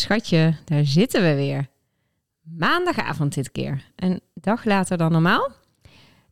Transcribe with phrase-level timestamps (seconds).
[0.00, 1.66] schatje, daar zitten we weer.
[2.42, 3.84] Maandagavond dit keer.
[3.96, 5.48] Een dag later dan normaal.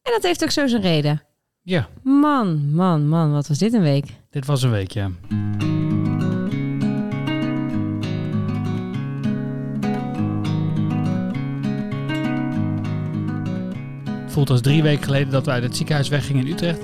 [0.02, 1.22] En dat heeft ook zo zijn reden.
[1.62, 4.07] Ja, Man, man, man, wat was dit een week?
[4.31, 5.11] dit was een week, ja.
[14.27, 16.80] Voelt als drie weken geleden dat we uit het ziekenhuis weggingen in Utrecht.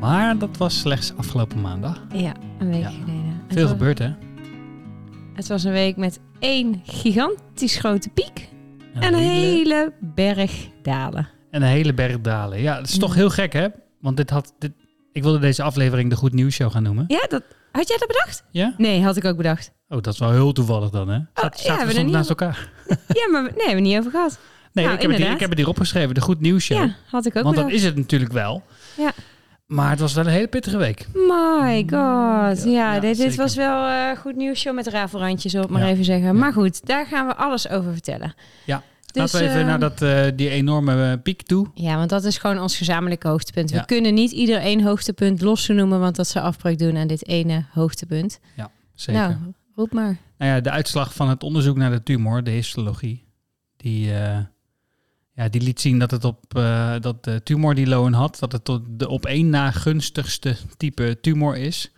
[0.00, 2.02] Maar dat was slechts afgelopen maandag.
[2.12, 2.88] Ja, een week Ja.
[2.90, 3.40] geleden.
[3.48, 4.10] Veel gebeurd, hè?
[5.36, 8.48] Het was een week met één gigantisch grote piek
[8.94, 11.28] en een hele, hele berg dalen.
[11.50, 12.60] en een hele berg dalen.
[12.60, 13.16] Ja, dat is toch Ja.
[13.16, 13.66] heel gek, hè?
[14.00, 14.54] Want dit had...
[14.58, 14.72] Dit,
[15.12, 17.04] ik wilde deze aflevering de Goed Nieuws Show gaan noemen.
[17.08, 18.44] Ja, dat, had jij dat bedacht?
[18.50, 18.74] Ja?
[18.76, 19.72] Nee, had ik ook bedacht.
[19.88, 21.14] Oh, dat is wel heel toevallig dan, hè?
[21.14, 22.70] ja, Zaten we we hebben er soms niet naast elkaar?
[23.20, 24.38] Ja, maar we- nee, hebben we niet over gehad.
[24.72, 26.14] Nee, Nou, ik, heb het hier, ik heb het hier opgeschreven.
[26.14, 26.78] De Goed Nieuws Show.
[26.78, 28.62] Ja, had ik ook Want dat is het natuurlijk wel.
[28.96, 29.12] Ja.
[29.66, 31.06] Maar het was wel een hele pittige week.
[31.14, 32.64] My god.
[32.64, 35.88] Ja, Ja, dit, was wel eh goed nieuws show met rafelrandjes op, maar Ja.
[35.88, 36.26] even zeggen.
[36.26, 36.32] Ja.
[36.32, 38.34] Maar goed, daar gaan we alles over vertellen.
[38.66, 38.82] Ja.
[39.12, 41.66] Dus, Laten we even eh, naar dat, eh, die enorme eh, piek toe.
[41.74, 43.70] Ja, want dat is gewoon ons gezamenlijke hoogtepunt.
[43.70, 43.82] We Ja.
[43.82, 47.64] kunnen niet ieder één hoogtepunt los noemen, want dat zou afbreuk doen aan dit ene
[47.72, 48.40] hoogtepunt.
[48.94, 49.22] Zeker.
[49.22, 49.52] Nou, Nou.
[49.74, 50.16] roep maar.
[50.38, 53.24] ja, de uitslag van het onderzoek naar de tumor, de histologie,
[53.76, 54.38] die, eh,
[55.36, 58.52] ja, die liet zien dat het op eh, dat de tumor die Lowen had, dat
[58.52, 61.90] het tot de op één na gunstigste type tumor is.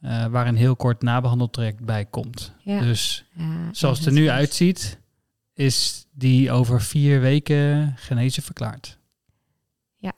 [0.00, 2.52] eh, waar een heel kort nabehandeltraject bij komt.
[2.62, 2.80] Ja.
[2.80, 4.98] Dus Ja, zoals het er nu is- uitziet,
[5.54, 8.98] is die over vier weken genezen verklaard.
[9.96, 10.12] Ja.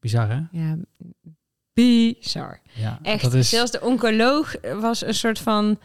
[0.00, 0.40] Bizar, hè?
[0.50, 0.76] Ja,
[1.72, 2.60] bizar.
[2.74, 3.48] Ja, Echt, dat is...
[3.48, 5.78] zelfs de oncoloog was een soort van...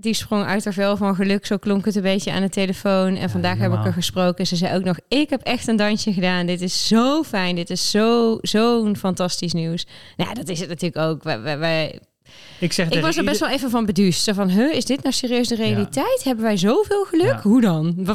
[0.00, 3.16] Die sprong uit haar vel van geluk, zo klonk het een beetje aan de telefoon.
[3.16, 4.46] En vandaag heb ik er gesproken.
[4.46, 6.46] Ze zei ook nog, ik heb echt een dansje gedaan.
[6.46, 9.86] Dit is zo fijn, dit is zo- zo'n fantastisch nieuws.
[10.16, 11.22] Nou, ja, dat is het natuurlijk ook.
[11.22, 12.00] Wij, wij, wij-
[12.60, 14.22] Ik, zeg ik was er best ieder- wel even van beduust.
[14.22, 16.20] Zo van, huh, is dit nou serieus de realiteit?
[16.24, 17.26] Hebben wij zoveel geluk?
[17.26, 17.40] Ja.
[17.42, 18.06] Hoe dan?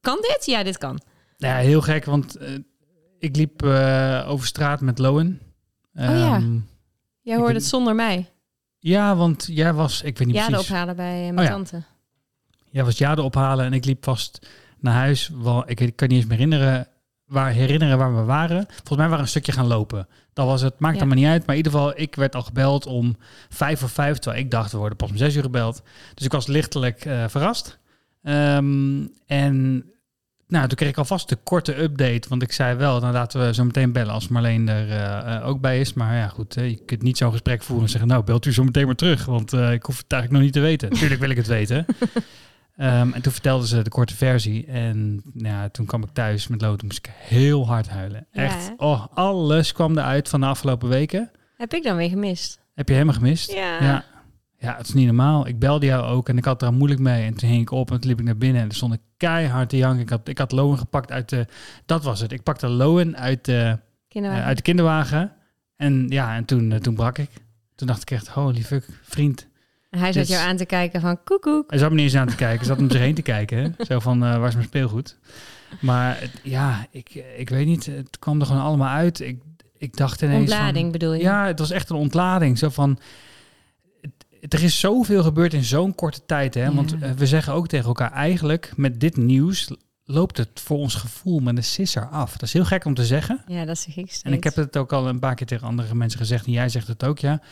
[0.00, 0.42] Kan dit?
[0.46, 1.00] Ja, dit kan.
[1.36, 2.48] Ja, heel gek, want eh,
[3.18, 5.40] ik liep eh, over straat met Lowen.
[5.94, 6.34] Oh ja.
[6.36, 6.56] Ehm,
[7.22, 8.26] Jij hoorde het zonder mij.
[8.80, 11.50] Ja, want jij was, ik weet niet Ja, precies, ophalen bij eh, mijn Oh ja.
[11.50, 11.82] tante.
[12.70, 14.46] jij was Jade ophalen en ik liep vast
[14.78, 15.30] naar huis.
[15.42, 16.88] Wel, ik, ik kan niet eens meer herinneren
[17.26, 18.64] waar, herinneren waar we waren.
[18.68, 20.08] Volgens mij waren we een stukje gaan lopen.
[20.32, 21.00] Dat was het, maakt Ja.
[21.00, 21.46] allemaal niet uit.
[21.46, 23.16] Maar in ieder geval, ik werd al gebeld om
[23.48, 25.82] vijf voor vijf, terwijl ik dacht, we worden pas om zes uur gebeld.
[26.14, 27.78] Dus ik was lichtelijk eh, verrast.
[28.22, 29.84] Ehm, en
[30.50, 33.54] nou, toen kreeg ik alvast de korte update, want ik zei wel, dan laten we
[33.54, 35.92] zo meteen bellen als Marleen er eh, eh, ook bij is.
[35.92, 38.52] Maar ja, goed, eh, je kunt niet zo'n gesprek voeren en zeggen, nou, belt u
[38.52, 40.90] zo meteen maar terug, want ik hoef het eigenlijk nog niet te weten.
[40.90, 41.86] Tuurlijk wil ik het weten.
[42.76, 46.48] Ehm, en toen vertelden ze de korte versie en nou ja, toen kwam ik thuis
[46.48, 48.26] met Lood, moest ik heel hard huilen.
[48.32, 48.72] Ja, Echt, hè?
[48.76, 51.30] oh, alles kwam eruit van de afgelopen weken.
[51.56, 52.60] Heb ik dan weer gemist?
[52.74, 53.52] Heb je helemaal gemist?
[53.52, 53.82] Ja.
[53.82, 54.04] Ja.
[54.62, 55.46] Ja, het is niet normaal.
[55.46, 57.24] Ik belde jou ook en ik had er al moeilijk mee.
[57.26, 59.00] En toen ging ik op en toen liep ik naar binnen en er stond ik
[59.16, 60.00] keihard te janken.
[60.02, 61.46] Ik had, ik had Lowen gepakt uit de...
[61.86, 62.32] Dat was het.
[62.32, 63.78] Ik pakte Lowen uit de,
[64.08, 64.42] Kinderwagen.
[64.42, 65.32] eh, uit de kinderwagen.
[65.76, 67.30] En ja, en toen, eh, toen brak ik.
[67.74, 69.46] Toen dacht ik echt, holy fuck, vriend.
[69.90, 71.70] Hij zat Dus- jou aan te kijken van koekoek.
[71.70, 72.56] Hij zat me niet eens aan te kijken.
[72.58, 73.58] Hij zat om zich heen te kijken.
[73.58, 73.84] Hè?
[73.84, 75.18] Zo van, eh, waar is mijn speelgoed?
[75.80, 77.86] Maar ja, ik, ik weet niet.
[77.86, 79.20] Het kwam er gewoon allemaal uit.
[79.20, 79.42] Ik,
[79.78, 81.22] ik dacht ineens van- Ontlading bedoel je?
[81.22, 82.58] Ja, het was echt een ontlading.
[82.58, 82.98] Zo van,
[84.48, 86.54] er is zoveel gebeurd in zo'n korte tijd.
[86.54, 86.74] Hè?
[86.74, 89.70] Want eh, we zeggen ook tegen elkaar, eigenlijk met dit nieuws
[90.04, 92.32] loopt het voor ons gevoel met een sisser af.
[92.32, 93.42] Dat is heel gek om te zeggen.
[93.46, 94.22] Ja, dat zeg ik steeds.
[94.22, 96.46] En ik heb het ook al een paar keer tegen andere mensen gezegd.
[96.46, 97.42] En jij zegt het ook, ja.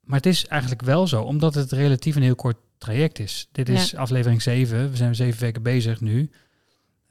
[0.00, 3.48] Maar het is eigenlijk wel zo, omdat het relatief een heel kort traject is.
[3.52, 4.90] Dit is aflevering 7.
[4.90, 6.30] We zijn zeven weken bezig nu.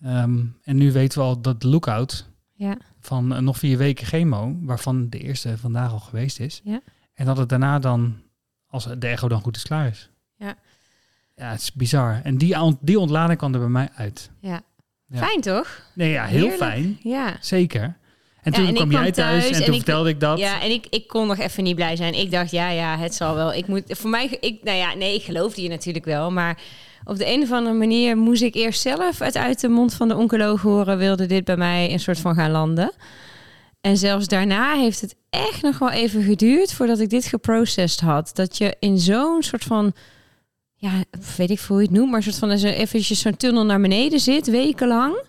[0.01, 4.05] Ehm, en nu weten we al dat de lookout Ja, van eh, nog vier weken
[4.05, 6.61] chemo, waarvan de eerste vandaag al geweest is.
[6.63, 6.81] Ja.
[7.13, 8.21] En dat het daarna dan,
[8.71, 10.09] als de echo dan goed is, klaar is.
[10.37, 10.55] Ja.
[11.35, 12.19] Ja, het is bizar.
[12.23, 14.29] En die, ont- die ontlading kwam er bij mij uit.
[14.39, 14.61] ja.
[15.07, 15.17] Ja.
[15.17, 15.81] Fijn toch?
[15.93, 16.57] Nee, ja, heel Heerlijk.
[16.61, 16.99] fijn.
[17.03, 17.37] Ja.
[17.41, 17.81] Zeker.
[17.81, 20.19] En Ja, toen en kwam kwam jij thuis, thuis en en toen ik- vertelde ik
[20.19, 20.39] dat.
[20.39, 22.13] Ja, en ik, ik kon nog even niet blij zijn.
[22.19, 23.53] Ik dacht, ja, ja, het zal wel.
[23.53, 26.31] Ik moet, voor mij, ik, nou ja, nee, ik geloofde je natuurlijk wel.
[26.31, 26.57] Maar
[27.03, 30.07] op de een of andere manier moest ik eerst zelf het uit de mond van
[30.07, 30.97] de oncoloog horen.
[30.97, 32.91] Wilde dit bij mij een soort van gaan landen.
[33.81, 38.31] En zelfs daarna heeft het echt nog wel even geduurd voordat ik dit geprocessed had.
[38.33, 39.93] Dat je in zo'n soort van,
[40.75, 40.91] ja,
[41.37, 44.19] weet ik veel hoe je het noemt, maar soort van eventjes zo'n tunnel naar beneden
[44.19, 45.23] zit, wekenlang.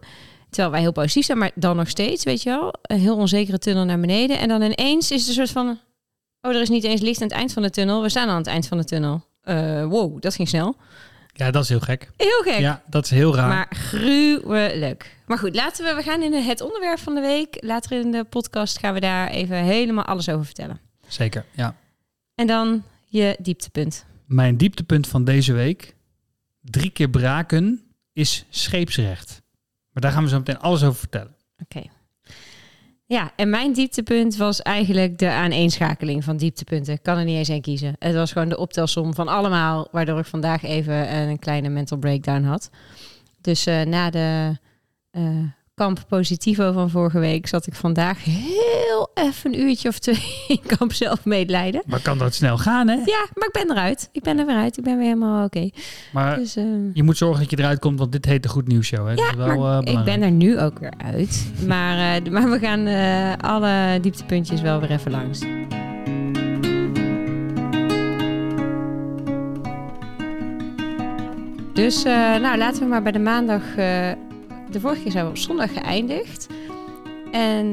[0.51, 3.59] Terwijl wij heel positief zijn, maar dan nog steeds, weet je wel, een heel onzekere
[3.59, 4.39] tunnel naar beneden.
[4.39, 5.79] En dan ineens is het een soort van,
[6.41, 8.03] oh, er is niet eens licht aan het eind van de tunnel.
[8.03, 9.25] We staan aan het eind van de tunnel.
[9.43, 10.77] Eh, wow, dat ging snel.
[11.33, 12.11] Ja, dat is heel gek.
[12.17, 12.59] Heel gek.
[12.59, 13.49] Ja, dat is heel raar.
[13.49, 15.17] Maar gruwelijk.
[15.27, 17.57] Maar goed, laten we, we gaan in het onderwerp van de week.
[17.61, 20.81] Later in de podcast gaan we daar even helemaal alles over vertellen.
[21.07, 21.77] Zeker, ja.
[22.35, 24.05] En dan je dieptepunt.
[24.27, 25.95] Mijn dieptepunt van deze week
[26.61, 27.83] drie keer braken
[28.13, 29.43] is scheepsrecht.
[29.93, 31.37] Maar daar gaan we zo meteen alles over vertellen.
[31.59, 31.83] Oké.
[33.13, 36.95] Ja, en mijn dieptepunt was eigenlijk de aaneenschakeling van dieptepunten.
[36.95, 37.97] Ik kan er niet eens één kiezen.
[37.99, 42.43] Het was gewoon de optelsom van allemaal, waardoor ik vandaag even een kleine mental breakdown
[42.43, 42.71] had.
[43.41, 44.59] Dus uh, na de
[45.13, 50.45] uh, kamp positivo van vorige week zat ik vandaag heel even een uurtje of twee
[50.49, 51.83] in kamp zelf medelijden.
[51.87, 52.95] Maar kan dat snel gaan, hè?
[52.95, 54.09] Ja, maar ik ben eruit.
[54.13, 54.77] Ik ben er weer uit.
[54.77, 55.57] Ik ben weer helemaal oké.
[55.57, 55.73] Okay.
[56.13, 58.69] Maar dus, uh, je moet zorgen dat je eruit komt, want dit heet de Goed
[58.69, 59.07] Nieuws Show.
[59.07, 59.13] Hè?
[59.13, 61.53] Ja, is wel, maar ik ben er nu ook weer uit.
[61.67, 65.41] maar, uh, maar we gaan uh, alle dieptepuntjes wel weer even langs.
[71.73, 73.63] Dus nou, laten we maar bij de maandag
[74.73, 76.47] de vorige keer zijn we op zondag geëindigd.
[77.33, 77.67] En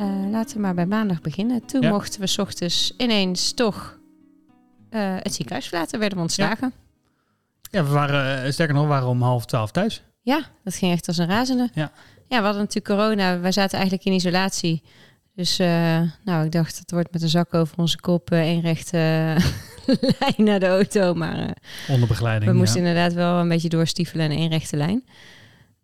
[0.00, 1.66] uh, laten we maar bij maandag beginnen.
[1.66, 1.90] Toen ja.
[1.90, 3.98] mochten we s ochtends ineens toch
[4.90, 6.72] uh, het ziekenhuis verlaten, werden we ontslagen.
[7.60, 10.02] Ja, ja we waren, uh, sterker nog, we waren om half twaalf thuis.
[10.22, 11.68] Ja, dat ging echt als een razende.
[11.74, 11.92] Ja,
[12.28, 13.40] ja we hadden natuurlijk corona.
[13.40, 14.82] Wij zaten eigenlijk in isolatie.
[15.34, 15.56] Dus
[16.24, 18.98] nou, ik dacht, het wordt met een zak over onze kop één rechte
[20.18, 21.14] lijn naar de auto.
[21.14, 21.56] Maar
[21.88, 22.50] onder begeleiding.
[22.50, 25.04] We moesten inderdaad wel een beetje doorstiefelen in één rechte lijn.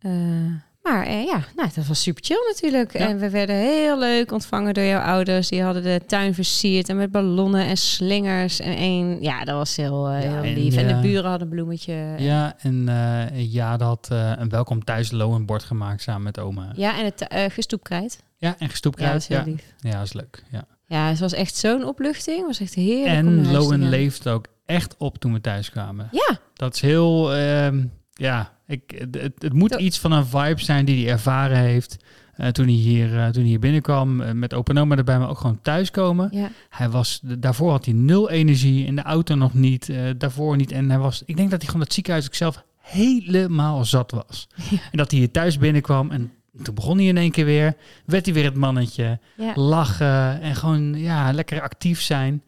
[0.08, 0.52] Uh,
[0.82, 2.98] maar uh, ja, nou, dat was super chill natuurlijk.
[2.98, 3.08] Ja.
[3.08, 5.48] En we werden heel leuk ontvangen door jouw ouders.
[5.48, 8.60] Die hadden de tuin versierd en met ballonnen en slingers.
[8.60, 10.76] En een, ja, dat was heel, uh, ja, heel lief.
[10.76, 12.14] En, en, de buren hadden een bloemetje.
[12.18, 12.88] Ja, en
[13.34, 14.08] ja, dat had
[14.38, 15.12] een welkom thuis
[15.44, 16.72] bord gemaakt samen met oma.
[16.74, 18.22] Ja, en het gestoepkrijt.
[18.36, 19.08] Ja, en gestoepkrijt.
[19.08, 19.74] Ja, dat is heel lief.
[19.78, 20.44] Ja, dat is leuk.
[20.50, 20.64] Ja.
[20.86, 22.36] ja, het was echt zo'n opluchting.
[22.36, 23.14] Het was echt heerlijk.
[23.14, 26.08] En Lowen leeft ook echt op toen we thuis kwamen.
[26.10, 26.38] Ja.
[26.54, 27.84] Dat is heel, ehm,
[28.18, 29.80] ja, ik, het, het moet dat...
[29.80, 31.96] iets van een vibe zijn die hij ervaren heeft.
[32.36, 35.28] Uh, toen, hij hier, uh, toen hij hier binnenkwam, uh, met open oma erbij, maar
[35.28, 36.28] ook gewoon thuiskomen.
[36.32, 36.50] Ja.
[36.68, 40.72] Hij was, daarvoor had hij nul energie, in de auto nog niet, daarvoor niet.
[40.72, 44.48] En hij was, ik denk dat hij gewoon het ziekenhuis zichzelf helemaal zat was.
[44.70, 44.78] Ja.
[44.90, 46.32] En dat hij hier thuis binnenkwam en
[46.62, 47.74] toen begon hij in één keer weer,
[48.04, 49.52] werd hij weer het mannetje, ja.
[49.54, 52.42] lachen en gewoon ja, lekker actief zijn.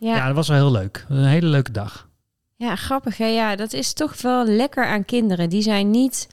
[0.00, 1.06] Ja, dat was wel heel leuk.
[1.08, 2.08] Een hele leuke dag.
[2.62, 3.26] Ja, grappig hè.
[3.26, 5.48] Ja, dat is toch wel lekker aan kinderen.
[5.48, 6.26] Die zijn niet,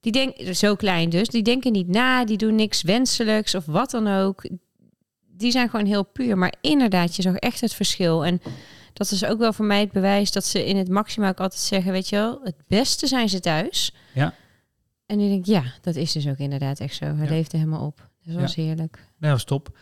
[0.00, 3.90] die denken, zo klein dus, die denken niet na, die doen niks wenselijks of wat
[3.90, 4.48] dan ook.
[5.28, 6.38] Die zijn gewoon heel puur.
[6.38, 8.24] Maar inderdaad, je zag echt het verschil.
[8.24, 8.40] En
[8.92, 11.60] dat is ook wel voor mij het bewijs dat ze in het maxima ook altijd
[11.60, 13.94] zeggen, weet je wel, het beste zijn ze thuis.
[14.14, 14.34] Ja.
[15.06, 17.04] En nu denk ik, ja, dat is dus ook inderdaad echt zo.
[17.04, 17.30] Hij Ja.
[17.30, 18.08] leefde helemaal op.
[18.24, 18.96] Dat was heerlijk.
[18.98, 19.78] Ja, dat was top.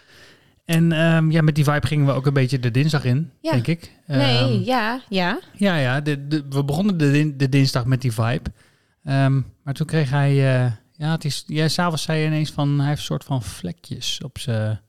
[0.64, 3.50] En ehm, ja, met die vibe gingen we ook een beetje de dinsdag in, Ja.
[3.52, 3.92] denk ik.
[4.06, 5.40] Nee, Ehm, ja, ja.
[5.52, 6.00] Ja, ja.
[6.00, 8.50] De, de, we begonnen de, din- de dinsdag met die vibe.
[9.02, 10.30] Ehm, maar toen kreeg hij...
[10.64, 11.44] eh, ja, het is...
[11.46, 12.78] Ja, s'avonds zei hij ineens van...
[12.78, 14.80] Hij heeft een soort van vlekjes op zijn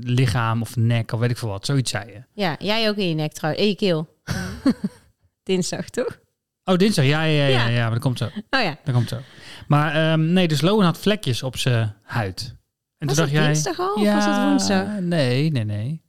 [0.00, 1.66] lichaam of nek of weet ik veel wat.
[1.66, 2.22] Zoiets zei je.
[2.32, 3.62] Ja, jij ook in je nek trouwens.
[3.64, 4.08] In je keel.
[5.42, 6.18] Dinsdag, toch?
[6.64, 7.04] Oh, dinsdag.
[7.04, 7.68] Ja, ja, ja, ja, Ja.
[7.68, 8.24] ja, maar dat komt zo.
[8.50, 8.76] Oh ja.
[8.84, 9.18] Dat komt zo.
[9.66, 12.56] Maar nee, dus Lowen had vlekjes op zijn huid.
[13.00, 13.46] En Was toen dacht jij...
[13.46, 13.94] dinsdag al?
[13.94, 15.00] Of was dat woensdag?
[15.00, 16.02] Nee, nee, nee.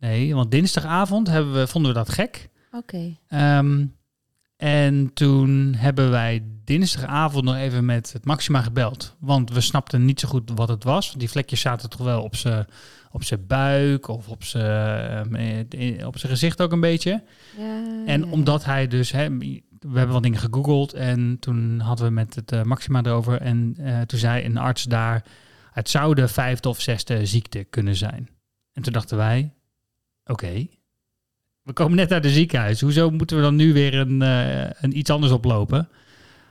[0.00, 2.48] Nee, want dinsdagavond hebben we, vonden we dat gek.
[2.72, 3.16] Oké.
[3.28, 3.86] Ehm,
[4.56, 9.16] en toen hebben wij dinsdagavond nog even met het Maxima gebeld.
[9.18, 11.06] Want we snapten niet zo goed wat het was.
[11.06, 12.66] Want die vlekjes zaten toch wel op zijn
[13.10, 17.22] op zijn buik of op zijn ehm, eh, op zijn gezicht ook een beetje.
[17.58, 18.32] Ja, En ja, ja.
[18.32, 19.62] omdat hij dus, hè, we
[19.92, 23.40] hebben wat dingen gegoogeld en toen hadden we met het eh, Maxima erover.
[23.40, 25.24] En eh, toen zei een arts daar,
[25.78, 28.28] het zou de vijfde of zesde ziekte kunnen zijn.
[28.72, 29.52] En toen dachten wij,
[30.24, 30.66] oké,
[31.62, 32.80] we komen net uit het ziekenhuis.
[32.80, 35.88] Hoezo moeten we dan nu weer een, eh, een iets anders oplopen?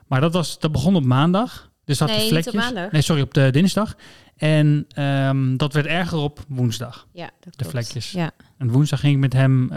[0.08, 1.72] Maar dat, was, dat begon op maandag.
[1.84, 2.64] Dus dat Nee, de niet op vlekjes.
[2.74, 2.92] maandag.
[2.92, 3.96] Nee, sorry, op de dinsdag.
[4.36, 7.08] En ehm, dat werd erger op woensdag.
[7.14, 8.12] Ja, dat De vlekjes.
[8.12, 8.32] Ja.
[8.58, 9.72] En woensdag ging ik met hem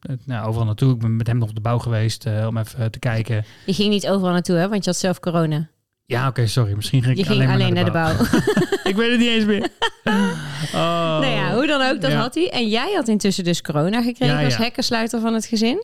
[0.00, 0.92] het- nou, overal naartoe.
[0.94, 3.44] Ik ben met hem nog op de bouw geweest eh, om even te kijken.
[3.66, 4.68] Je ging niet overal naartoe, hè?
[4.68, 5.68] Want je had zelf corona.
[6.10, 6.72] Ja, oké, sorry.
[6.74, 8.40] Misschien ging ik ging alleen, alleen, maar naar de bouw.
[8.90, 9.68] ik weet het niet eens meer.
[10.74, 10.80] Oh.
[11.20, 12.20] Nou ja, hoe dan ook, dat Ja.
[12.20, 12.50] had hij.
[12.50, 14.62] En jij had intussen dus corona gekregen Ja, als ja.
[14.62, 15.82] hekkensluiter van het gezin.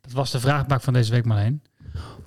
[0.00, 1.62] Dat was de vraagbaak van deze week, Marleen.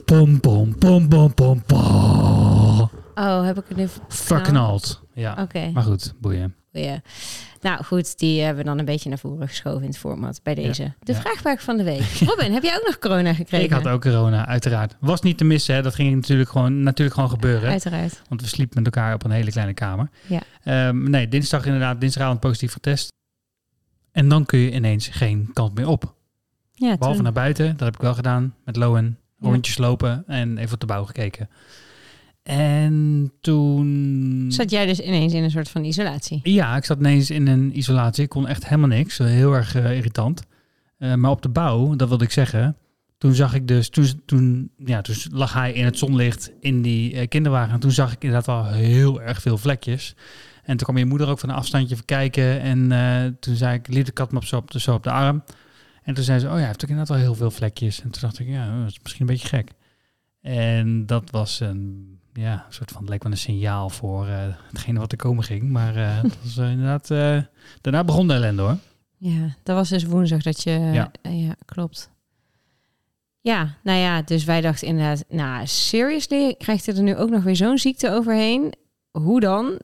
[0.05, 2.89] Pom, pom, pom, pom, pom, pom.
[3.15, 3.87] Oh, heb ik het nu...
[4.07, 5.01] Verknald.
[5.13, 6.55] Ja, Oké, maar goed, boeien.
[6.71, 7.01] ja.
[7.61, 10.55] Nou goed, die hebben we dan een beetje naar voren geschoven in het format bij
[10.55, 10.93] deze.
[10.99, 11.19] De ja.
[11.19, 12.01] vraagbaak van de week.
[12.29, 13.65] Robin, heb jij ook nog corona gekregen?
[13.65, 14.95] Ik had ook corona, uiteraard.
[14.99, 15.81] Was niet te missen, hè.
[15.81, 17.69] dat ging natuurlijk gewoon, natuurlijk gewoon gebeuren.
[17.69, 18.21] Uiteraard.
[18.29, 20.09] Want we sliepen met elkaar op een hele kleine kamer.
[20.27, 20.41] Ja.
[20.63, 23.11] Ehm, nee, dinsdag inderdaad, dinsdagavond positief getest.
[24.11, 26.13] En dan kun je ineens geen kant meer op.
[26.73, 27.23] Ja, Behalve toen.
[27.23, 28.55] naar buiten, dat heb ik wel gedaan.
[28.65, 29.47] Met Lowen, Ja.
[29.49, 31.49] rondjes lopen en even op de bouw gekeken.
[32.49, 34.45] En toen...
[34.47, 36.39] Zat jij dus ineens in een soort van isolatie?
[36.43, 38.23] Ja, ik zat ineens in een isolatie.
[38.23, 39.17] Ik kon echt helemaal niks.
[39.17, 40.43] Heel erg eh, irritant.
[40.97, 42.77] Eh, maar op de bouw, dat wilde ik zeggen.
[43.17, 47.13] toen zag ik dus, toen, toen, ja, toen lag hij in het zonlicht in die
[47.13, 47.73] eh, kinderwagen.
[47.73, 50.15] En toen zag ik inderdaad wel heel erg veel vlekjes.
[50.63, 52.61] En toen kwam je moeder ook van een afstandje even kijken.
[52.61, 55.11] En toen zei ik, liet de kat me op zo, op, de, zo op de
[55.11, 55.43] arm.
[56.03, 58.01] En toen zei ze, oh ja, hij heeft ook inderdaad wel heel veel vlekjes.
[58.01, 59.71] En toen dacht ik, ja, dat is misschien een beetje gek.
[60.41, 64.37] En dat was een, ja, een soort van, het leek wel een signaal voor eh,
[64.67, 65.69] hetgene wat er komen ging.
[65.69, 67.07] Maar eh dat was eh, inderdaad,
[67.81, 68.77] daarna begon de ellende hoor.
[69.17, 70.71] Ja, dat was dus woensdag dat je...
[70.71, 71.11] Ja.
[71.21, 72.09] ja, klopt.
[73.41, 75.23] Ja, nou ja, dus wij dachten inderdaad...
[75.29, 78.73] Nou, seriously, krijgt hij er nu ook nog weer zo'n ziekte overheen?
[79.11, 79.79] Hoe dan?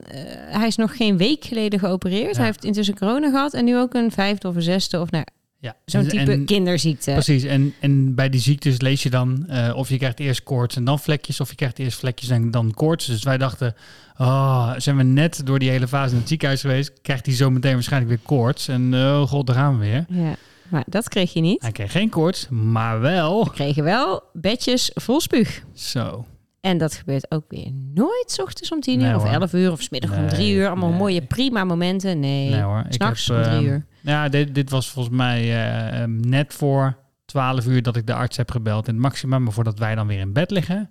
[0.48, 2.30] Hij is nog geen week geleden geopereerd.
[2.30, 2.36] Ja.
[2.36, 5.24] Hij heeft intussen corona gehad en nu ook een vijfde of een zesde of nou,
[5.58, 5.76] Ja.
[5.84, 7.12] zo'n type en- kinderziekte.
[7.12, 10.76] Precies, en, en bij die ziektes lees je dan eh, of je krijgt eerst koorts
[10.76, 13.06] en dan vlekjes, of je krijgt eerst vlekjes en dan koorts.
[13.06, 13.74] Dus wij dachten,
[14.18, 17.50] oh, zijn we net door die hele fase in het ziekenhuis geweest, krijgt hij zo
[17.50, 18.68] meteen waarschijnlijk weer koorts.
[18.68, 20.04] En oh god, daar gaan we weer.
[20.08, 20.36] Ja,
[20.68, 21.62] maar dat kreeg je niet.
[21.62, 25.62] Hij kreeg geen koorts, maar wel We kregen wel bedjes vol spuug.
[25.74, 26.26] zo.
[26.60, 29.72] En dat gebeurt ook weer nooit 's ochtends om tien uur Nee, of elf uur
[29.72, 30.66] of 's middag om Nee, drie uur.
[30.66, 30.98] Allemaal nee.
[30.98, 32.20] mooie prima momenten.
[32.20, 33.86] Nee, Nee hoor, ik s'nachts om drie ehm, uur.
[34.06, 38.14] Ja, dit, dit was volgens mij eh, ehm, net voor 12 uur dat ik de
[38.14, 38.86] arts heb gebeld.
[38.86, 40.90] En het maximum, maar voordat wij dan weer in bed liggen,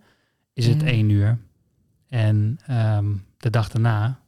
[0.53, 0.87] is het Ja.
[0.87, 1.37] 1 uur.
[2.09, 3.05] En ehm,
[3.37, 4.19] de dag daarna.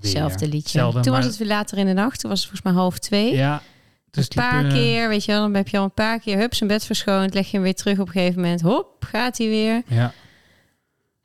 [0.00, 0.90] Hetzelfde liedje.
[1.02, 2.20] Toen was het weer later in de nacht.
[2.20, 3.34] Toen was het volgens mij half twee.
[3.34, 3.62] Ja.
[4.10, 6.18] Dus een paar liep, eh, keer, weet je wel, dan heb je al een paar
[6.20, 8.60] keer hup zijn bed verschoond, leg je hem weer terug op een gegeven moment.
[8.60, 9.82] Hop, gaat hij weer.
[9.86, 10.12] Ja.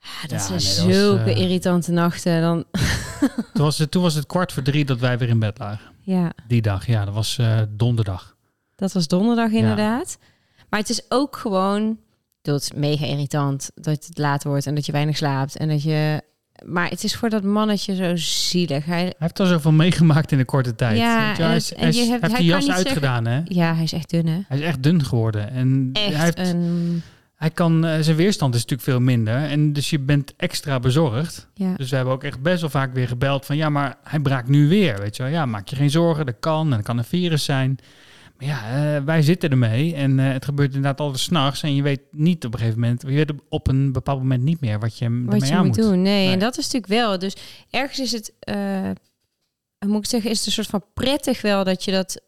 [0.00, 2.40] Ah, dat Ja, zijn nee, dat was, zulke eh, irritante nachten.
[2.40, 2.64] Dan,
[3.54, 5.87] Toen, was het, toen was het kwart voor drie dat wij weer in bed lagen.
[6.16, 8.36] Ja, Die dag, ja, dat was eh, donderdag.
[8.76, 9.58] dat was donderdag Ja.
[9.58, 10.18] inderdaad.
[10.70, 11.98] Maar het is ook gewoon,
[12.42, 15.82] het is mega irritant dat het laat wordt en dat je weinig slaapt en dat
[15.82, 16.22] je.
[16.64, 18.84] Maar het is voor dat mannetje zo zielig.
[18.84, 20.98] Hij, Hij heeft al zoveel meegemaakt in een korte tijd.
[20.98, 23.40] Ja, hij, en is- en je hij hebt- heeft die jas uitgedaan, hè?
[23.44, 24.40] ja, hij is echt dun, hè?
[24.48, 25.50] Hij is echt dun geworden.
[25.50, 27.02] En Echt hij heeft, een.
[27.38, 29.34] Hij kan, eh, zijn weerstand is natuurlijk veel minder.
[29.34, 31.48] En dus je bent extra bezorgd.
[31.54, 31.74] Ja.
[31.76, 33.56] Dus we hebben ook echt best wel vaak weer gebeld van...
[33.56, 35.32] ja, maar hij braakt nu weer, weet je wel.
[35.32, 36.64] Ja, maak je geen zorgen, dat kan.
[36.64, 37.78] En dat kan een virus zijn.
[38.36, 38.60] Maar ja,
[38.96, 39.94] eh, wij zitten ermee.
[39.94, 41.62] En eh, het gebeurt inderdaad altijd s'nachts.
[41.62, 43.02] En je weet niet op een gegeven moment...
[43.02, 45.74] je weet op een bepaald moment niet meer wat je ermee wat je aan moet
[45.74, 46.02] doen.
[46.02, 46.32] Nee, Nee.
[46.32, 47.18] en dat is natuurlijk wel.
[47.18, 47.36] Dus
[47.70, 48.34] ergens is het,
[49.86, 52.20] moet ik zeggen, is het een soort van prettig wel dat je dat,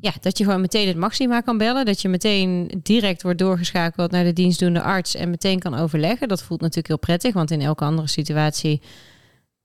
[0.00, 1.84] ja, dat je gewoon meteen het maxima kan bellen.
[1.84, 6.28] Dat je meteen direct wordt doorgeschakeld naar de dienstdoende arts en meteen kan overleggen.
[6.28, 8.80] Dat voelt natuurlijk heel prettig, want in elke andere situatie,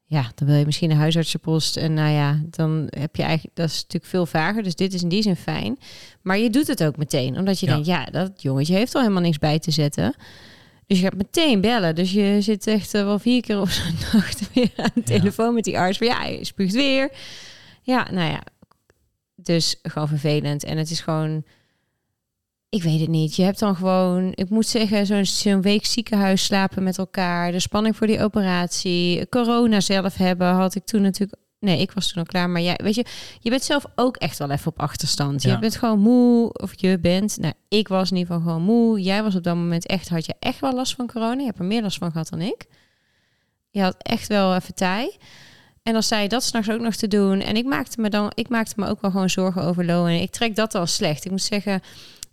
[0.06, 3.70] ja, dan wil je misschien een huisartsenpost en nou ja, dan heb je eigenlijk, dat
[3.70, 4.64] is natuurlijk veel vager.
[4.64, 5.78] Dus dit is in die zin fijn.
[6.22, 7.72] Maar je doet het ook meteen, omdat je Ja.
[7.72, 10.16] denkt, ja, dat jongetje heeft al helemaal niks bij te zetten.
[10.88, 11.96] Dus je gaat meteen bellen.
[11.96, 15.20] Dus je zit echt eh, wel vier keer op zo'n nacht weer aan de Ja.
[15.20, 15.98] telefoon met die arts.
[15.98, 17.12] Van, ja, hij spuugt weer.
[17.82, 18.42] Ja, nou ja.
[19.46, 20.64] Dus gewoon vervelend.
[20.64, 21.44] En het is gewoon...
[22.70, 23.36] Ik weet het niet.
[23.36, 24.32] Je hebt dan gewoon...
[24.36, 27.52] Ik moet zeggen, zo'n zo'n week ziekenhuis slapen met elkaar.
[27.52, 29.30] De spanning voor die operatie.
[29.30, 31.42] Corona zelf hebben had ik toen natuurlijk...
[31.60, 32.50] Nee, ik was toen al klaar.
[32.50, 33.06] Maar ja, weet je,
[33.40, 35.42] je bent zelf ook echt wel even op achterstand.
[35.42, 37.38] Je bent gewoon moe, of je bent...
[37.38, 39.02] Nou, ik was in ieder geval gewoon moe.
[39.02, 40.10] Jij was op dat moment echt...
[40.10, 41.40] Had je echt wel last van corona?
[41.40, 42.66] Je hebt er meer last van gehad dan ik.
[43.70, 45.18] Je had echt wel even taai.
[45.84, 47.40] En dan je dat s'nachts ook nog te doen.
[47.42, 48.32] En ik maakte me dan...
[48.36, 50.06] Ik maakte me ook wel gewoon zorgen over Lo.
[50.06, 51.26] En ik trek dat al slecht.
[51.26, 51.74] Ik moet zeggen...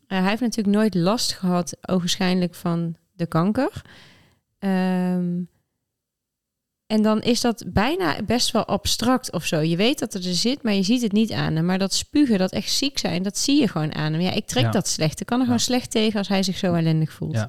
[0.06, 1.76] eh, hij heeft natuurlijk nooit last gehad...
[1.80, 3.82] ogenschijnlijk van de kanker.
[4.58, 5.38] Ehm,
[6.86, 9.60] en dan is dat bijna best wel abstract of zo.
[9.60, 11.64] Je weet dat het er zit, maar je ziet het niet aan hem.
[11.64, 14.20] Maar dat spugen, dat echt ziek zijn, dat zie je gewoon aan hem.
[14.22, 14.70] Ja, ik trek Ja.
[14.70, 15.20] dat slecht.
[15.20, 15.50] Ik kan er Ja.
[15.50, 17.34] gewoon slecht tegen als hij zich zo ellendig voelt.
[17.34, 17.48] Ja.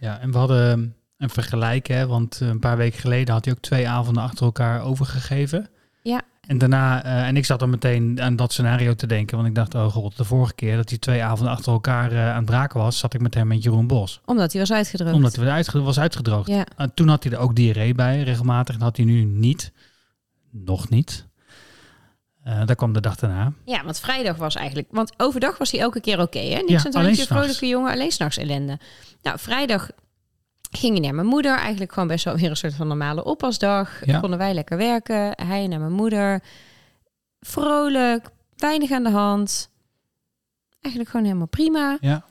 [0.00, 3.54] Ja, en we hadden een vergelijk, hè, want eh, een paar weken geleden had hij
[3.54, 5.68] ook twee avonden achter elkaar overgegeven.
[6.02, 6.22] Ja.
[6.46, 9.54] En daarna, eh, en ik zat dan meteen aan dat scenario te denken, want ik
[9.54, 12.44] dacht, oh god, de vorige keer dat hij twee avonden achter elkaar eh, aan het
[12.44, 14.20] braken was, zat ik met hem met Jeroen Bos.
[14.24, 15.14] Omdat hij was uitgedroogd.
[15.14, 16.48] Omdat hij uitge- was uitgedroogd.
[16.48, 18.74] Ja, Uh, toen had hij er ook diarree bij, regelmatig.
[18.74, 19.72] En had hij nu niet.
[20.50, 21.26] Nog niet.
[22.46, 23.52] Uh, daar kwam de dag daarna.
[23.64, 24.88] ja, want vrijdag was eigenlijk...
[24.90, 26.56] Want overdag was hij elke keer oké, hè?
[26.56, 28.78] Niks Ja, aan het handje, vrolijke jongen, alleen s'nachts ellende.
[29.22, 29.90] Nou, vrijdag
[30.76, 31.58] ging hij naar mijn moeder.
[31.58, 34.06] Eigenlijk gewoon best wel weer een soort van normale oppasdag.
[34.06, 34.20] Ja.
[34.20, 35.32] Konden wij lekker werken.
[35.46, 36.42] Hij naar mijn moeder.
[37.40, 39.70] Vrolijk, weinig aan de hand.
[40.80, 41.98] Eigenlijk gewoon helemaal prima.
[42.00, 42.24] Ja.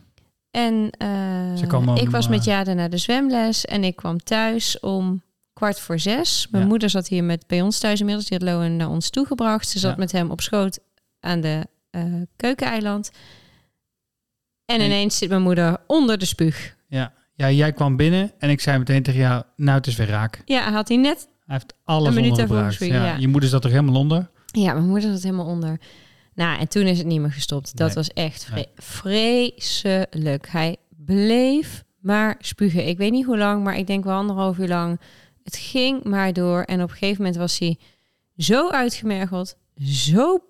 [0.52, 4.80] En eh, om, ik was met eh, Jade naar de zwemles en ik kwam thuis
[4.80, 5.22] om
[5.54, 6.48] kwart voor zes.
[6.52, 6.70] Mijn Ja.
[6.70, 8.28] moeder zat hier met bij ons thuis inmiddels.
[8.28, 9.70] Die had Loen naar ons toegebracht.
[9.70, 9.98] Ze zat Ja.
[9.98, 10.80] met hem op schoot
[11.20, 12.04] aan de eh,
[12.36, 13.12] keukeneiland.
[14.66, 16.76] En En- ineens zit mijn moeder onder de spuug.
[16.88, 17.14] Ja.
[17.42, 20.42] Ja, jij kwam binnen en ik zei meteen tegen jou, nou het is weer raak.
[20.46, 21.30] Ja, had hij net...
[21.46, 23.16] Hij heeft alles Een minuut Ja, ja.
[23.18, 24.30] Je moeder zat er helemaal onder.
[24.46, 25.80] Ja, mijn moeder zat helemaal onder.
[26.34, 27.78] Nou, en toen is het niet meer gestopt.
[27.78, 27.96] Dat Nee.
[27.96, 28.68] was echt vre- Nee.
[28.76, 30.48] vreselijk.
[30.50, 32.88] Hij bleef maar spugen.
[32.88, 35.00] Ik weet niet hoe lang, maar ik denk wel anderhalf uur lang.
[35.44, 36.62] Het ging maar door.
[36.62, 37.78] En op een gegeven moment was hij
[38.38, 40.44] zo uitgemergeld, zo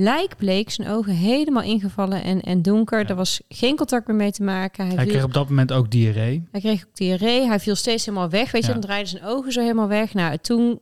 [0.00, 2.98] lijkbleek, zijn ogen helemaal ingevallen en, en donker.
[3.00, 3.06] Ja.
[3.08, 4.86] Er was geen contact meer mee te maken.
[4.86, 6.42] Hij, Hij viel- kreeg op dat moment ook diarree.
[6.50, 7.46] hij kreeg ook diarree.
[7.46, 8.50] Hij viel steeds helemaal weg.
[8.50, 10.14] Weet je, dan draaide zijn ogen zo helemaal weg.
[10.14, 10.80] Nou, toen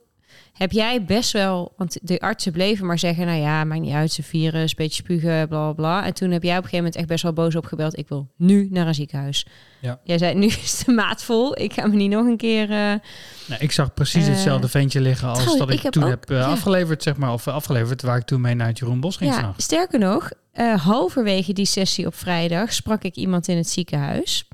[0.56, 1.72] heb jij best wel...
[1.76, 3.26] Want de artsen bleven maar zeggen...
[3.26, 6.04] Nou ja, maakt niet uit, ze virus, beetje spugen, bla, bla, bla.
[6.06, 7.98] En toen heb jij op een gegeven moment echt best wel boos opgebeld.
[7.98, 9.46] Ik wil nu naar een ziekenhuis.
[9.80, 10.00] Ja.
[10.04, 11.58] Jij zei, nu is de maat vol.
[11.60, 12.62] Ik ga me niet nog een keer...
[12.62, 12.76] eh,
[13.46, 16.08] Nou, ik zag precies Eh, hetzelfde ventje liggen als dat ik, ik heb toen ook-
[16.10, 16.44] heb eh, ja.
[16.44, 17.32] afgeleverd, zeg maar.
[17.32, 19.64] Of afgeleverd waar ik toen mee naar het Jeroen Bos ging ja, s'nachts.
[19.64, 20.30] sterker nog,
[20.76, 24.48] halverwege die sessie op vrijdag sprak ik iemand in het ziekenhuis.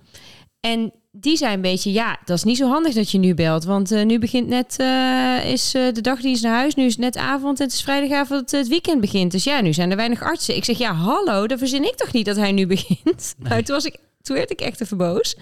[0.61, 3.65] En die zei een beetje, ja, dat is niet zo handig dat je nu belt.
[3.65, 6.75] Want eh, nu begint net, eh, is eh, de dagdienst naar huis.
[6.75, 9.33] Nu is het net avond en het is vrijdagavond, het weekend begint.
[9.33, 10.57] Dus ja, nu zijn er weinig artsen.
[10.57, 13.35] Ik zeg, ja, hallo, dan verzin ik toch niet dat hij nu begint?
[13.39, 13.49] Nee.
[13.49, 15.37] Nou, toen, was ik, toen werd ik echt even boos.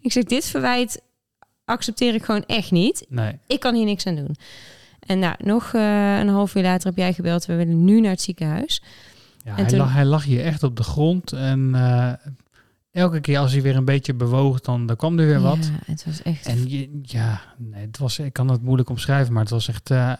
[0.00, 1.00] Ik zeg, dit verwijt
[1.64, 3.38] accepteer ik gewoon echt niet Nee.
[3.46, 4.36] ik kan hier niks aan doen.
[5.06, 7.46] En nou, nog een half uur later heb jij gebeld.
[7.46, 8.82] We willen nu naar het ziekenhuis.
[9.44, 11.32] Ja, En hij, toen- lag, hij lag hier echt op de grond.
[11.32, 11.70] En
[12.96, 15.66] elke keer als hij weer een beetje bewoog, dan, dan kwam er weer wat.
[15.66, 16.46] Ja, het was echt...
[16.46, 19.90] En je, ja, nee, het was, ik kan het moeilijk omschrijven, maar het was echt...
[19.90, 20.12] eh,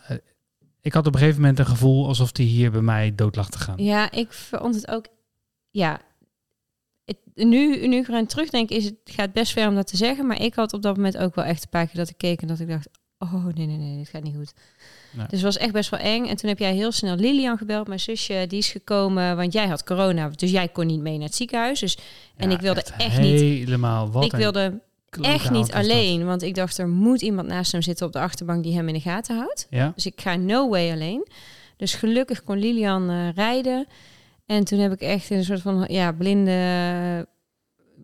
[0.80, 3.50] ik had op een gegeven moment een gevoel alsof hij hier bij mij dood lag
[3.50, 3.84] te gaan.
[3.84, 5.06] Ja, ik vond het ook...
[5.70, 6.00] Ja,
[7.04, 10.26] het, nu, nu ik eraan terugdenk, is het, gaat best ver om dat te zeggen.
[10.26, 12.42] Maar ik had op dat moment ook wel echt een paar keer dat ik keek
[12.42, 12.88] en dat ik dacht...
[13.18, 14.54] Oh, nee, nee, nee, dit gaat niet goed.
[15.16, 15.26] Nee.
[15.26, 16.26] Dus het was echt best wel eng.
[16.26, 18.44] En toen heb jij heel snel Lilian gebeld, mijn zusje.
[18.48, 20.28] Die is gekomen, want jij had corona.
[20.28, 21.80] Dus jij kon niet mee naar het ziekenhuis.
[21.80, 21.98] Dus,
[22.36, 23.40] en Ja, ik wilde echt niet...
[23.40, 24.80] Helemaal wat ik wilde
[25.20, 26.24] echt niet alleen.
[26.24, 28.94] Want ik dacht, er moet iemand naast hem zitten op de achterbank die hem in
[28.94, 29.66] de gaten houdt.
[29.70, 29.92] Ja?
[29.94, 31.26] Dus ik ga no way alleen.
[31.76, 33.86] Dus gelukkig kon Lilian eh, rijden.
[34.46, 36.52] En toen heb ik echt in een soort van ja, blinde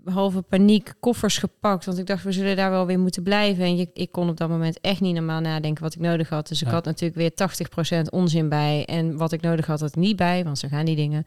[0.05, 1.85] halve paniek koffers gepakt.
[1.85, 3.65] Want ik dacht, we zullen daar wel weer moeten blijven.
[3.65, 6.49] En je, ik kon op dat moment echt niet normaal nadenken wat ik nodig had.
[6.49, 6.73] Dus ik Ja.
[6.73, 8.85] had natuurlijk weer 80% onzin bij.
[8.85, 10.45] En wat ik nodig had, had ik niet bij.
[10.45, 11.25] Want zo gaan die dingen.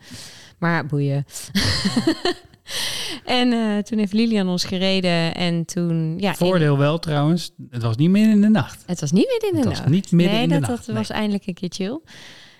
[0.60, 1.26] Maar boeien.
[3.26, 5.36] en eh, toen heeft Lilian ons gereden.
[5.36, 6.16] En toen...
[6.20, 8.84] Ja, in- Voordeel wel trouwens, het was niet midden in de nacht.
[8.86, 9.90] het was niet midden in de Het was nacht.
[9.90, 12.00] niet midden nee, in de dat, nacht, dat was eindelijk een keer chill.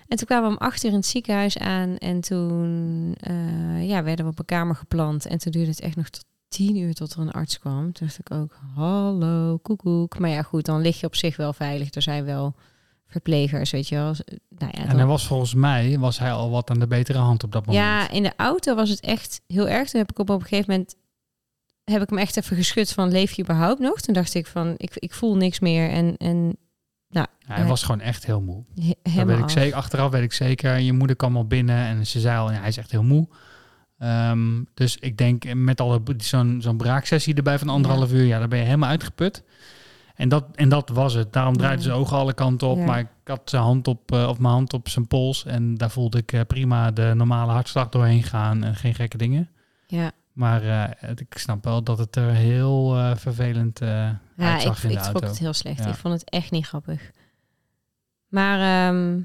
[0.08, 1.96] En toen kwamen we om acht uur in het ziekenhuis aan.
[1.96, 5.26] En toen eh, ja, werden we op een kamer geplant.
[5.26, 7.92] En toen duurde het echt nog tot tien uur tot er een arts kwam.
[7.92, 10.18] Toen dacht ik ook, hallo, koekoek.
[10.18, 11.94] Maar ja, goed, dan lig je op zich wel veilig.
[11.94, 12.54] Er zijn wel
[13.06, 14.14] verplegers, weet je wel.
[14.48, 17.18] Nou ja, En dan- hij was volgens mij was hij al wat aan de betere
[17.18, 17.84] hand op dat moment.
[17.84, 19.90] ja, in de auto was het echt heel erg.
[19.90, 20.94] Toen heb ik op, op een gegeven moment
[21.84, 24.00] heb ik hem echt even geschud van leef je überhaupt nog?
[24.00, 26.56] Toen dacht ik van ik, ik voel niks meer en, en
[27.46, 27.66] hij ja.
[27.66, 28.64] was gewoon echt heel moe.
[29.02, 29.76] he- Dat weet ik zeker.
[29.76, 30.78] Achteraf weet ik zeker.
[30.78, 33.28] Je moeder kwam al binnen en ze zei al, ja, hij is echt heel moe.
[33.98, 38.48] Ehm, dus ik denk met alle zo'n zo'n braaksessie erbij van anderhalf uur, ja, dan
[38.48, 39.42] ben je helemaal uitgeput.
[40.14, 41.32] En dat, en dat was het.
[41.32, 42.78] Daarom draaide zijn ogen alle kanten op.
[42.78, 42.84] Ja.
[42.84, 45.44] Maar ik had zijn hand op, eh, of mijn hand op zijn pols.
[45.44, 48.64] En daar voelde ik eh, prima de normale hartslag doorheen gaan.
[48.64, 49.50] En geen gekke dingen.
[49.86, 53.88] Ja, Maar eh, ik snap wel dat het er heel eh, vervelend eh
[54.36, 55.26] ja uitzag ik, in de ik auto.
[55.26, 55.78] het heel slecht.
[55.78, 55.88] Ja.
[55.88, 57.10] Ik vond het echt niet grappig.
[58.28, 59.20] Maar ehm,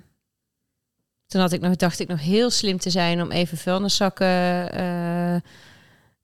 [1.28, 4.70] toen had ik nog, dacht ik nog heel slim te zijn om even vuilniszakken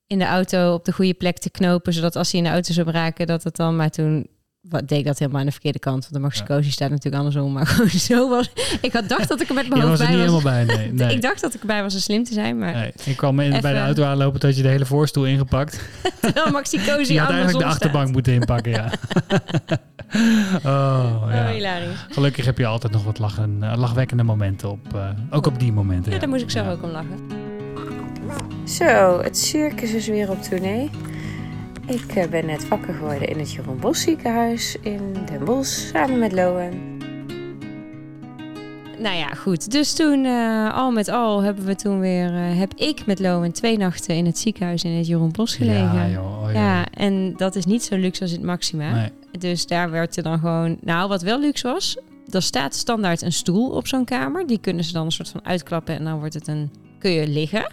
[0.08, 1.94] in de auto op de goede plek te knopen.
[1.94, 3.76] Zodat als hij in de auto zou raken, dat het dan...
[3.76, 4.28] Maar toen
[4.70, 6.02] wat, deed ik dat helemaal aan de verkeerde kant.
[6.02, 7.54] Want de Maxicosi staat natuurlijk andersom.
[7.54, 8.52] Maar gewoon zo was...
[8.82, 10.42] Ik had dacht dat ik er met mijn was hoofd er bij niet was.
[10.44, 10.94] helemaal bij, nee.
[11.08, 11.16] nee.
[11.16, 13.62] Ik dacht dat ik erbij was om slim te zijn, maar Nee, ik kwam in,
[13.62, 15.80] bij de auto aanlopen dat je de hele voorstoel ingepakt.
[16.22, 18.14] terwijl Maxi Cozy Dus je had eigenlijk de achterbank staat.
[18.14, 18.90] moeten inpakken, ja.
[20.64, 21.48] oh, Oh, ja.
[21.48, 22.06] hilarisch.
[22.10, 24.96] Gelukkig heb je altijd nog wat lachen, eh, lachwekkende momenten op.
[24.96, 26.12] eh, ook op die momenten.
[26.12, 26.72] Ja, daar moest ik zelf Ja.
[26.72, 27.20] ook om lachen.
[28.68, 30.90] Zo, het circus is weer op tournee.
[31.88, 36.20] Ik eh, ben net wakker geworden in het Jeroen Bos ziekenhuis in Den Bosch samen
[36.20, 36.98] met Loen.
[39.00, 39.72] Nou ja, goed.
[39.72, 43.52] Dus toen, eh, al met al, hebben we toen weer, eh, heb ik met Loen
[43.52, 45.94] twee nachten in het ziekenhuis in het Jeroen Bos gelegen.
[45.94, 46.44] Ja, joh.
[46.44, 48.92] Oh, Ja, en dat is niet zo luxe als in het Maxima.
[48.92, 49.12] Nee.
[49.40, 50.78] Dus daar werd er dan gewoon...
[50.82, 51.98] Nou, wat wel luxe was...
[52.30, 54.48] Er staat standaard een stoel op zo'n kamer.
[54.48, 56.72] Die kunnen ze dan een soort van uitklappen en dan wordt het een...
[57.00, 57.72] Kun je liggen.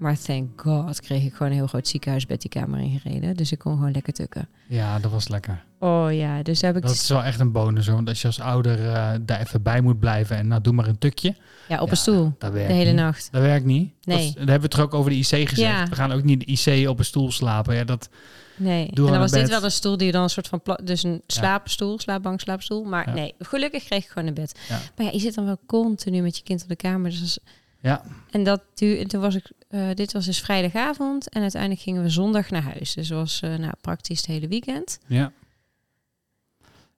[0.00, 3.34] Maar thank god kreeg ik gewoon een heel groot ziekenhuisbed die kamer ingereden.
[3.36, 4.48] Dus ik kon gewoon lekker tukken.
[4.68, 5.64] ja, dat was lekker.
[5.78, 6.82] Oh ja, dus heb ik...
[6.82, 7.94] Dat is wel echt een bonus hoor.
[7.94, 10.86] Want als je als ouder eh, daar even bij moet blijven en nou doe maar
[10.88, 11.34] een tukje.
[11.68, 12.34] ja, op Ja, een stoel.
[12.38, 13.00] Dat werkt De hele niet.
[13.00, 13.28] nacht.
[13.32, 13.92] Dat werkt niet.
[14.02, 14.32] Nee.
[14.38, 15.56] Dat hebben we er ook over de IC gezegd.
[15.56, 15.86] Ja.
[15.88, 17.74] We gaan ook niet de IC op een stoel slapen.
[17.74, 18.08] Ja, dat,
[18.56, 18.86] Nee.
[18.86, 20.60] En dan was dit wel een stoel die dan een soort van...
[20.84, 22.84] Dus een slaapstoel, slaapbank, slaapstoel.
[22.84, 23.14] Maar Ja.
[23.14, 24.58] nee, gelukkig kreeg ik gewoon een bed.
[24.96, 27.10] Maar ja, je zit dan wel continu met je kind op de kamer.
[27.10, 27.38] Dus
[27.80, 28.02] Ja.
[28.30, 32.08] En dat en toen was ik, eh, dit was dus vrijdagavond en uiteindelijk gingen we
[32.08, 32.94] zondag naar huis.
[32.94, 34.98] Dus was eh, nou, praktisch het hele weekend.
[35.06, 35.32] Ja.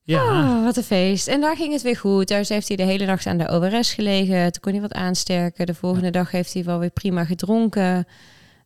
[0.05, 0.23] Ja.
[0.23, 1.29] Oh, wat een feest.
[1.29, 2.27] En daar ging het weer goed.
[2.27, 4.53] Thuis heeft hij de hele nacht aan de ORS gelegen.
[4.53, 5.67] Toen kon hij wat aansterken.
[5.67, 8.07] De volgende dag heeft hij wel weer prima gedronken.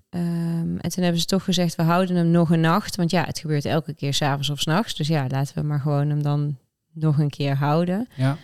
[0.08, 2.96] Ehm, en toen hebben ze toch gezegd, we houden hem nog een nacht.
[2.96, 4.94] Want ja, het gebeurt elke keer s'avonds of s'nachts.
[4.94, 6.56] Dus ja, laten we maar gewoon hem dan
[6.92, 8.08] nog een keer houden.
[8.14, 8.36] ja.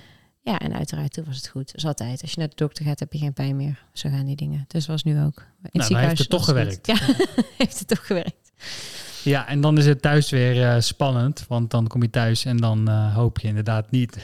[0.45, 1.73] Ja, en uiteraard, toen was het goed.
[1.73, 3.85] Dus altijd, als je naar de dokter gaat, heb je geen pijn meer.
[3.93, 4.65] Zo gaan die dingen.
[4.69, 5.47] Dus was nu ook.
[5.63, 6.79] In Nou, dan heeft het toch goed.
[6.83, 6.97] Ja,
[7.59, 8.53] heeft het toch gewerkt.
[9.25, 11.45] Ja, en dan is het thuis weer eh, spannend.
[11.49, 14.19] Want dan kom je thuis en dan eh, hoop je inderdaad niet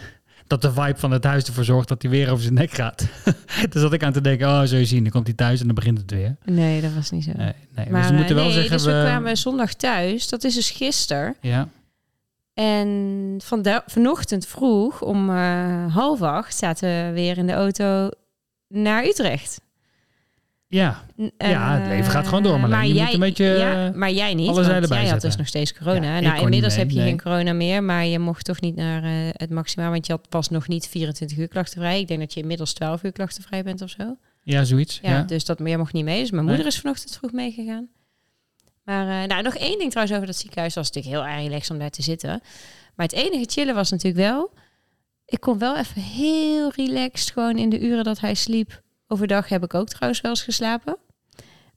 [0.49, 3.09] dat de vibe van het huis ervoor zorgt dat hij weer over zijn nek gaat.
[3.71, 5.67] dus zat ik aan te denken, oh, zul je zien, dan komt hij thuis en
[5.67, 6.37] dan begint het weer.
[6.45, 7.31] Nee, dat was niet zo.
[7.37, 7.91] Nee, nee.
[7.91, 10.29] Maar dus we moeten wel nee, zeggen, dus we, kwamen zondag thuis.
[10.29, 11.37] Dat is dus gisteren.
[11.41, 11.69] Ja,
[12.63, 18.09] En vanda- vanochtend vroeg om eh, half acht zaten we weer in de auto
[18.69, 19.61] naar Utrecht.
[20.67, 22.95] ja, N- Ja, het eh, leven gaat gewoon door, Marleen.
[22.95, 25.75] Je moet een beetje, Ja, maar jij niet, alle zeilen jij had dus nog steeds
[25.79, 26.15] corona.
[26.19, 29.11] Ja, nou, inmiddels heb je geen corona meer, maar je mocht toch niet naar eh,
[29.33, 32.01] het maximaal, want je had pas nog niet 24 uur klachtenvrij.
[32.01, 34.17] Ik denk dat je inmiddels 12 uur klachtenvrij bent of zo.
[34.43, 34.99] ja, zoiets.
[35.03, 36.21] Ja, Ja, dus dat meer mocht niet mee.
[36.21, 36.55] Dus mijn Nee.
[36.55, 37.89] moeder is vanochtend vroeg meegegaan.
[38.89, 40.75] Maar eh, nou, nog één ding trouwens over dat ziekenhuis.
[40.75, 42.41] was natuurlijk heel erg relaxed om daar te zitten.
[42.95, 44.53] Maar het enige chillen was natuurlijk wel...
[45.25, 48.83] Ik kon wel even heel relaxed gewoon in de uren dat hij sliep.
[49.07, 50.97] Overdag heb ik ook trouwens wel eens geslapen.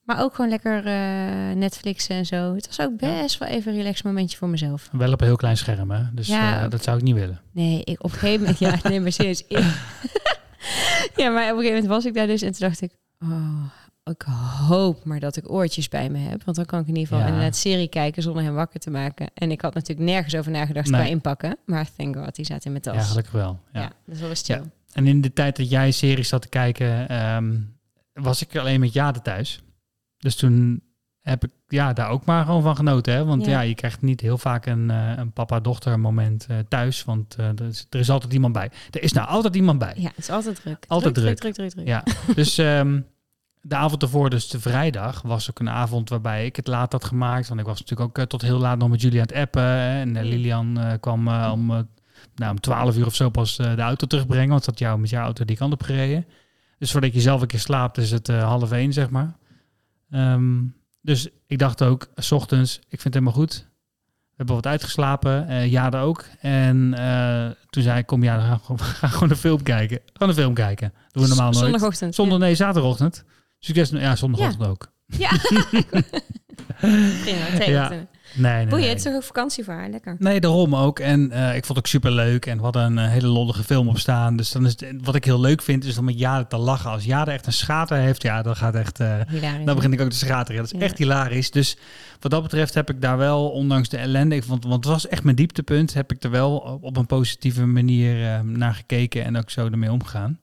[0.03, 2.55] Maar ook gewoon lekker eh, Netflixen en zo.
[2.55, 4.89] Het was ook best wel even een relaxed momentje voor mezelf.
[4.91, 6.03] Wel op een heel klein scherm, hè?
[6.13, 7.41] Dus Ja, eh, dat zou ik niet willen.
[7.51, 8.59] Nee, ik, op een gegeven moment...
[8.59, 9.43] Ja, nee, maar serieus.
[11.15, 12.41] ja, maar op een gegeven moment was ik daar dus.
[12.41, 12.91] En toen dacht ik...
[13.19, 13.63] Oh,
[14.03, 14.21] ik
[14.67, 16.43] hoop maar dat ik oortjes bij me heb.
[16.43, 17.27] Want dan kan ik in ieder geval Ja.
[17.27, 19.29] inderdaad serie kijken zonder hem wakker te maken.
[19.33, 21.01] En ik had natuurlijk nergens over nagedacht Nee.
[21.01, 21.57] qua inpakken.
[21.65, 22.95] Maar thank god, die zaten in mijn tas.
[22.95, 23.59] Ja, gelukkig wel.
[23.73, 23.81] Ja.
[23.81, 24.55] Ja, dus dat was chill.
[24.55, 24.63] Ja.
[24.93, 27.55] En in de tijd dat jij series zat te kijken, ehm,
[28.13, 29.61] was ik alleen met Jade thuis.
[30.17, 30.81] Dus toen
[31.21, 33.13] heb ik ja, daar ook maar gewoon van genoten.
[33.13, 33.25] Hè?
[33.25, 33.51] Want ja.
[33.51, 33.59] Ja.
[33.61, 37.03] je krijgt niet heel vaak een, eh, een papa-dochter moment eh, thuis.
[37.03, 38.71] Want eh, er, is, er is altijd iemand bij.
[38.91, 39.93] Er is nou altijd iemand bij.
[39.97, 40.85] Ja, het is altijd druk.
[40.87, 41.37] Altijd druk.
[41.37, 41.53] druk.
[41.53, 42.15] Druk, druk, druk, druk.
[42.27, 42.99] Ja, dus ehm,
[43.61, 47.05] de avond ervoor, dus de vrijdag, was ook een avond waarbij ik het laat had
[47.05, 47.47] gemaakt.
[47.47, 49.63] Want ik was natuurlijk ook eh, tot heel laat nog met jullie aan het appen.
[49.63, 50.29] En eh, Mm.
[50.29, 51.65] Lilian eh, kwam eh, om,
[52.35, 54.49] nou, om 12 uur of zo pas de auto terugbrengen.
[54.49, 56.25] Want dat jou met jouw auto die kant op gereden.
[56.77, 59.35] Dus voordat je zelf een keer slaapt, is het half één, zeg maar.
[60.11, 60.59] Ehm,
[61.01, 63.69] dus ik dacht ook, s ochtends, ik vind het helemaal goed.
[64.29, 66.25] We hebben wat uitgeslapen, eh Jade ook.
[66.39, 66.93] En
[67.69, 69.99] toen zei ik, kom ja, dan gaan we gewoon- ga gewoon een film kijken.
[70.13, 70.93] Gewoon een film kijken.
[71.11, 71.63] Doen we normaal nooit.
[71.63, 72.15] Zondagochtend.
[72.15, 73.23] Zondag, nee, zaterdagochtend.
[73.63, 74.91] Succes, ja, zondagochtend ook.
[75.05, 75.29] Ja.
[76.79, 77.89] Prima, Ja.
[77.89, 78.89] Nee, nee, Boeien, nee.
[78.89, 79.89] het is toch ook vakantie voor haar?
[79.89, 80.15] Lekker.
[80.19, 80.99] Nee, daarom ook.
[80.99, 82.45] En eh, ik vond het ook super leuk.
[82.45, 84.35] En we hadden een eh, hele lollige film op staan.
[84.37, 86.91] Dus dan is het, wat ik heel leuk vind, is om met Jade te lachen.
[86.91, 88.97] Als Jade echt een schater heeft, ja, dan gaat echt...
[88.97, 89.65] Hilarisch.
[89.65, 90.61] dan begin ik ook te schateren.
[90.61, 90.85] Dat is Ja.
[90.85, 91.51] echt hilarisch.
[91.51, 91.77] Dus
[92.19, 95.07] wat dat betreft heb ik daar wel, ondanks de ellende, ik vond, want het was
[95.07, 99.49] echt mijn dieptepunt, heb ik er wel op, een positieve manier naar gekeken en ook
[99.49, 100.39] zo ermee omgegaan.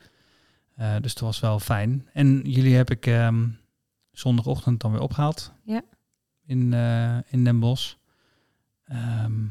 [0.79, 2.09] Eh, dus dat was wel fijn.
[2.13, 3.47] En jullie heb ik ehm,
[4.13, 5.53] zondagochtend dan weer opgehaald.
[5.65, 5.83] Ja.
[6.47, 7.95] In, eh, in Den Bosch.
[8.85, 9.43] Ehm,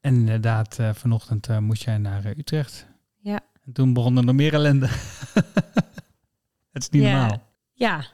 [0.00, 2.86] en inderdaad, eh, vanochtend moest jij naar Utrecht.
[3.20, 3.40] Ja.
[3.64, 4.86] En toen begon er nog meer ellende.
[6.72, 7.18] Het is niet Ja.
[7.20, 7.42] normaal.
[7.72, 8.04] Ja,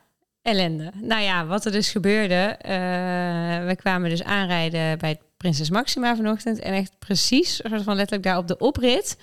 [0.42, 0.92] ellende.
[1.00, 2.56] Nou ja, wat er dus gebeurde.
[3.66, 6.58] we kwamen dus aanrijden bij Prinses Maxima vanochtend.
[6.58, 9.18] En echt precies, soort van letterlijk daar op de oprit.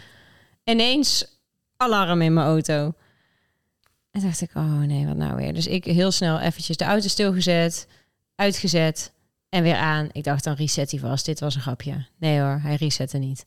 [0.64, 1.40] Ineens
[1.78, 2.94] alarm in mijn auto.
[4.14, 5.54] En dacht ik, oh nee, wat nou weer.
[5.54, 7.88] Dus ik heel snel eventjes de auto stilgezet,
[8.36, 9.12] uitgezet
[9.50, 10.10] en weer aan.
[10.12, 11.26] Ik dacht, dan reset hij vast.
[11.26, 12.06] Dit was een grapje.
[12.18, 13.46] Nee hoor, hij resette niet.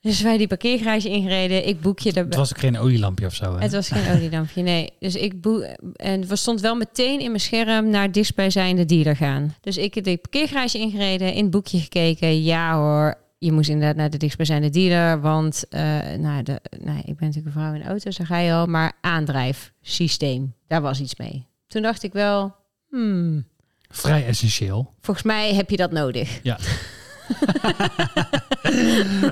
[0.00, 1.66] Dus wij die parkeergarage ingereden.
[1.66, 3.54] Ik boek je er Het was ook geen olielampje of zo.
[3.54, 3.62] Hè?
[3.62, 4.92] het was geen olielampje, nee.
[4.98, 9.54] Dus ik boe en we stond wel meteen in mijn scherm naar dichtstbijzijnde dealer gaan.
[9.60, 12.42] Dus ik heb de parkeergarage ingereden, in het boekje gekeken.
[12.42, 15.80] Ja hoor, je moest inderdaad naar de dichtstbijzijnde dealer, want eh,
[16.18, 18.66] nou, de, nou, ik ben natuurlijk een vrouw in auto's, daar ga je al.
[18.66, 21.46] Maar aandrijfsysteem, daar was iets mee.
[21.66, 22.54] Toen dacht ik wel,
[22.90, 23.46] hmm,
[23.88, 24.94] Vrij essentieel.
[25.00, 26.40] volgens mij heb je dat nodig.
[26.42, 26.58] Ja.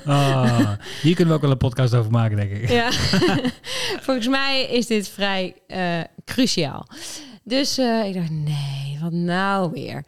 [0.05, 0.71] Ah,
[1.03, 2.69] hier kunnen we ook wel een podcast over maken, denk ik.
[2.69, 2.91] Ja,
[4.07, 6.87] volgens mij is dit vrij eh, cruciaal.
[7.45, 10.05] Dus eh, ik dacht, nee, wat nou weer?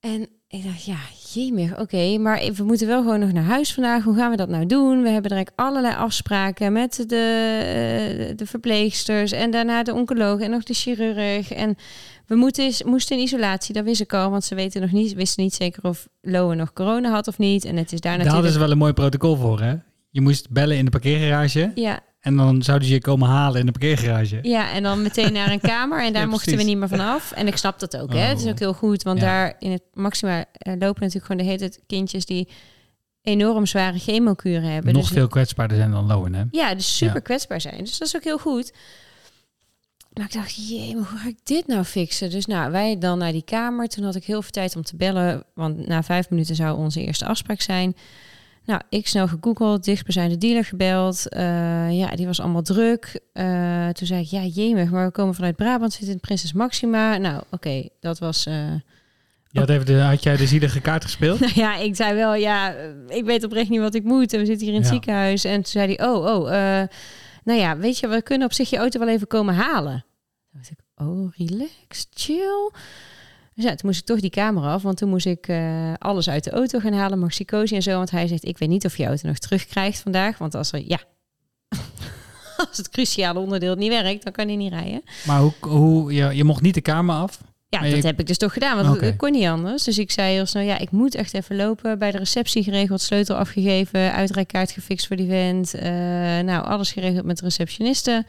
[0.00, 0.98] En ik dacht, ja,
[1.32, 4.04] jemig, oké, maar we moeten wel gewoon nog naar huis vandaag.
[4.04, 5.02] Hoe gaan we dat nou doen?
[5.02, 7.16] We hebben direct allerlei afspraken met de,
[8.28, 11.52] eh, de verpleegsters en daarna de oncoloog en nog de chirurg.
[11.52, 11.76] En
[12.26, 15.42] we moeten, moesten in isolatie, dat wist ik al, want ze weten nog niet, wisten
[15.42, 17.64] niet zeker of Lowe nog corona had of niet.
[17.64, 18.32] En het is daar Daar natuurlijk...
[18.32, 19.74] hadden ze wel een mooi protocol voor, hè?
[20.10, 21.72] Je moest bellen in de parkeergarage.
[21.74, 24.38] Ja, En dan zouden ze je komen halen in de parkeergarage.
[24.42, 26.04] Ja, en dan meteen naar een kamer.
[26.04, 27.32] En daar Ja, mochten we niet meer vanaf.
[27.32, 28.18] En ik snap dat ook, hè.
[28.18, 28.50] Het is Oh.
[28.50, 29.02] ook heel goed.
[29.02, 29.24] Want Ja.
[29.26, 32.24] daar in het Maxima eh, lopen natuurlijk gewoon de hele tijd kindjes...
[32.26, 32.48] die
[33.22, 34.92] enorm zware chemokuren hebben.
[34.92, 36.42] Nog dus veel kwetsbaarder zijn dan Lowen, hè?
[36.50, 37.20] Ja, dus super Ja.
[37.20, 37.78] kwetsbaar zijn.
[37.78, 38.72] Dus dat is ook heel goed.
[40.12, 42.30] Maar ik dacht, jee, maar hoe ga ik dit nou fixen?
[42.30, 43.88] Dus nou, wij dan naar die kamer.
[43.88, 45.44] Toen had ik heel veel tijd om te bellen.
[45.54, 47.96] Want na vijf minuten zou onze eerste afspraak zijn.
[48.66, 51.28] Nou, ik snel gegoogeld, dichtstbijzijnde dealer gebeld.
[51.28, 53.20] Eh, ja, die was allemaal druk.
[53.32, 57.16] Eh, toen zei ik, ja, jemig, maar we komen vanuit Brabant, zitten in Prinses Maxima.
[57.16, 58.44] Nou, oké, dat was...
[58.44, 61.40] Je had, even de, had jij de zielige kaart gespeeld?
[61.46, 62.74] nou ja, ik zei wel, ja,
[63.08, 64.32] ik weet oprecht niet wat ik moet.
[64.32, 64.94] En we zitten hier in het Ja.
[64.94, 65.44] ziekenhuis.
[65.44, 66.50] En toen zei hij, oh, oh,
[67.44, 70.04] nou ja, weet je, we kunnen op zich je auto wel even komen halen.
[70.50, 72.70] Toen dacht ik, oh, relax, chill.
[73.56, 76.28] Dus ja, toen moest ik toch die kamer af, want toen moest ik eh, alles
[76.28, 77.96] uit de auto gaan halen, maxicosi en zo.
[77.96, 80.38] Want hij zegt, ik weet niet of je auto nog terugkrijgt vandaag.
[80.38, 80.98] Want als er, ja,
[82.68, 85.02] als het cruciale onderdeel niet werkt, dan kan hij niet rijden.
[85.26, 87.40] Maar hoe, hoe, je, je mocht niet de kamer af.
[87.68, 89.84] Ja, Maar dat je- heb ik dus toch gedaan, want het kon niet anders.
[89.84, 91.98] Dus ik zei heel snel, ja, ik moet echt even lopen.
[91.98, 95.74] Bij de receptie geregeld, sleutel afgegeven, uitrijkaart gefixt voor die vent.
[95.74, 95.90] Eh,
[96.40, 98.24] nou, alles geregeld met de receptioniste.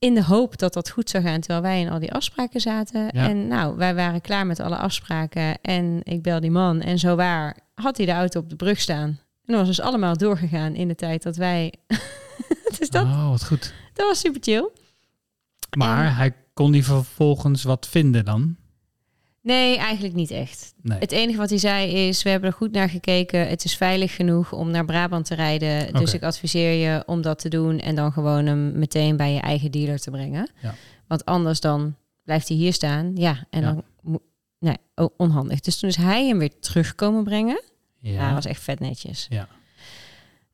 [0.00, 3.00] In de hoop dat dat goed zou gaan, terwijl wij in al die afspraken zaten.
[3.12, 3.28] Ja.
[3.28, 5.60] En nou, wij waren klaar met alle afspraken.
[5.60, 6.80] En ik bel die man.
[6.80, 9.08] En zo waar had hij de auto op de brug staan.
[9.44, 11.74] En dat was dus allemaal doorgegaan in de tijd dat wij...
[12.78, 13.74] dus dat, Oh, wat goed.
[13.94, 14.68] dat was super chill.
[15.76, 18.56] Maar En- hij kon die vervolgens wat vinden dan?
[19.42, 20.74] Nee, eigenlijk niet echt.
[20.82, 20.98] Nee.
[20.98, 23.48] Het enige wat hij zei is, we hebben er goed naar gekeken.
[23.48, 25.92] Het is veilig genoeg om naar Brabant te rijden.
[25.92, 29.40] Dus ik adviseer je om dat te doen en dan gewoon hem meteen bij je
[29.40, 30.50] eigen dealer te brengen.
[30.62, 30.74] Ja.
[31.06, 33.12] Want anders dan blijft hij hier staan.
[33.16, 33.66] Ja, en Ja.
[33.72, 34.20] dan moet...
[34.58, 34.76] Nee,
[35.16, 35.60] onhandig.
[35.60, 37.62] Dus toen is hij hem weer terug komen brengen.
[37.98, 39.26] Ja, dat was echt vet netjes.
[39.30, 39.48] Ja.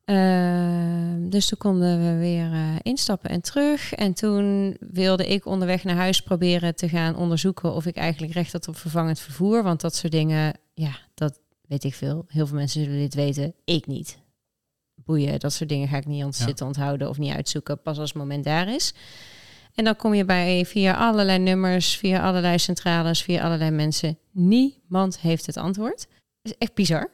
[0.07, 3.93] Ehm, dus toen konden we weer eh, instappen en terug.
[3.93, 8.51] En toen wilde ik onderweg naar huis proberen te gaan onderzoeken of ik eigenlijk recht
[8.51, 9.63] had op vervangend vervoer.
[9.63, 12.25] Want dat soort dingen, ja, dat weet ik veel.
[12.27, 13.53] Heel veel mensen zullen dit weten.
[13.65, 14.17] Ik niet.
[14.95, 16.45] Boeien, dat soort dingen ga ik niet ont Ja.
[16.45, 17.81] zitten onthouden of niet uitzoeken.
[17.81, 18.93] Pas als het moment daar is.
[19.75, 24.17] En dan kom je bij via allerlei nummers, via allerlei centrales, via allerlei mensen.
[24.31, 25.97] Niemand heeft het antwoord.
[26.41, 27.11] Dat is echt bizar.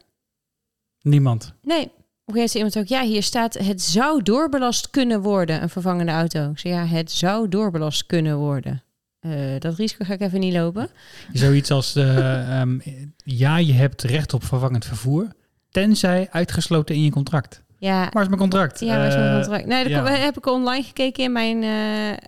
[1.01, 1.53] Niemand.
[1.61, 1.91] Nee.
[2.25, 6.49] Een gegeven iemand ook, ja, hier staat het zou doorbelast kunnen worden, een vervangende auto.
[6.49, 8.83] Ik zei, ja, het zou doorbelast kunnen worden.
[9.19, 10.89] Eh, dat risico ga ik even niet lopen.
[11.33, 12.79] Zoiets als, eh, ehm,
[13.17, 15.27] ja, je hebt recht op vervangend vervoer,
[15.71, 17.61] tenzij uitgesloten in je contract.
[17.77, 18.79] Ja, Waar is mijn contract?
[18.79, 19.65] ja maar zo'n Eh, contract.
[19.65, 20.05] Nee, ja.
[20.05, 21.63] heb ik online gekeken in mijn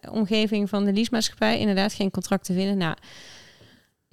[0.09, 1.59] omgeving van de leasemaatschappij.
[1.59, 2.77] Inderdaad, geen contract te vinden.
[2.77, 2.95] Nou,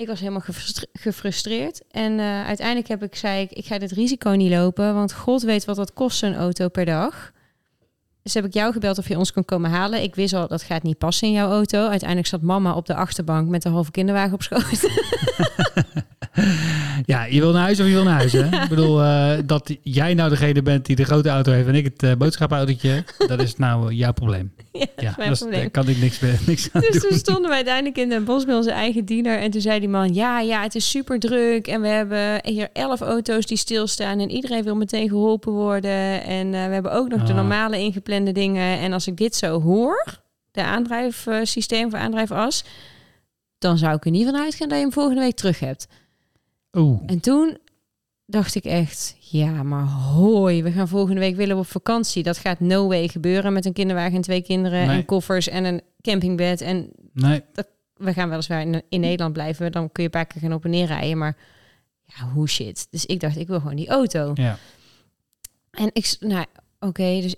[0.03, 1.83] ik was helemaal gefrustre- gefrustreerd.
[1.91, 5.43] En eh, uiteindelijk heb ik, zei ik, ik ga dit risico niet lopen, want God
[5.43, 7.33] weet wat dat kost, zo'n auto per dag.
[8.23, 10.03] Dus heb ik jou gebeld of je ons kon komen halen.
[10.03, 11.89] Ik wist al, dat gaat niet passen in jouw auto.
[11.89, 14.89] Uiteindelijk zat mama op de achterbank met de halve kinderwagen op schoot.
[17.07, 18.45] Ja, je wil naar huis of je wil naar huis, hè?
[18.63, 21.85] Ik bedoel, eh, dat jij nou degene bent die de grote auto heeft en ik
[21.85, 24.53] het uh, boodschappenautootje, dat is nou jouw probleem.
[24.73, 25.61] ja, dat Ja, mijn dat is- probleem.
[25.61, 27.01] daar kan ik niks, meer- niks aan Dus doen.
[27.11, 29.39] toen stonden we uiteindelijk in Den Bosch bij onze eigen dealer.
[29.39, 31.67] En toen zei die man, ja, ja, het is super druk.
[31.67, 34.21] En we hebben hier elf auto's die stilstaan.
[34.21, 36.23] En iedereen wil meteen geholpen worden.
[36.25, 37.37] En eh, we hebben ook nog de Ah.
[37.39, 38.79] normale ingeplande dingen.
[38.79, 40.05] En als ik dit zo hoor,
[40.51, 42.65] de aandrijfsysteem voor aandrijfas...
[43.59, 45.87] dan zou ik er niet van uitgaan dat je hem volgende week terug hebt.
[46.77, 47.59] Oeh, En toen
[48.27, 52.23] dacht ik echt, ja, maar hoi, we gaan volgende week willen we op vakantie.
[52.23, 54.97] Dat gaat no way gebeuren met een kinderwagen en twee kinderen Nee.
[54.97, 56.61] en koffers en een campingbed.
[56.61, 57.43] En nee.
[57.95, 59.73] we gaan weliswaar in, in Nederland blijven.
[59.73, 61.19] Dan kun je een paar keer gaan op en neer rijden.
[61.19, 61.37] Maar
[62.05, 62.87] ja, hoe shit.
[62.91, 64.31] Dus ik dacht, ik wil gewoon die auto.
[64.35, 64.59] Ja.
[65.71, 66.45] En ik, nou,
[66.81, 67.35] oké, dus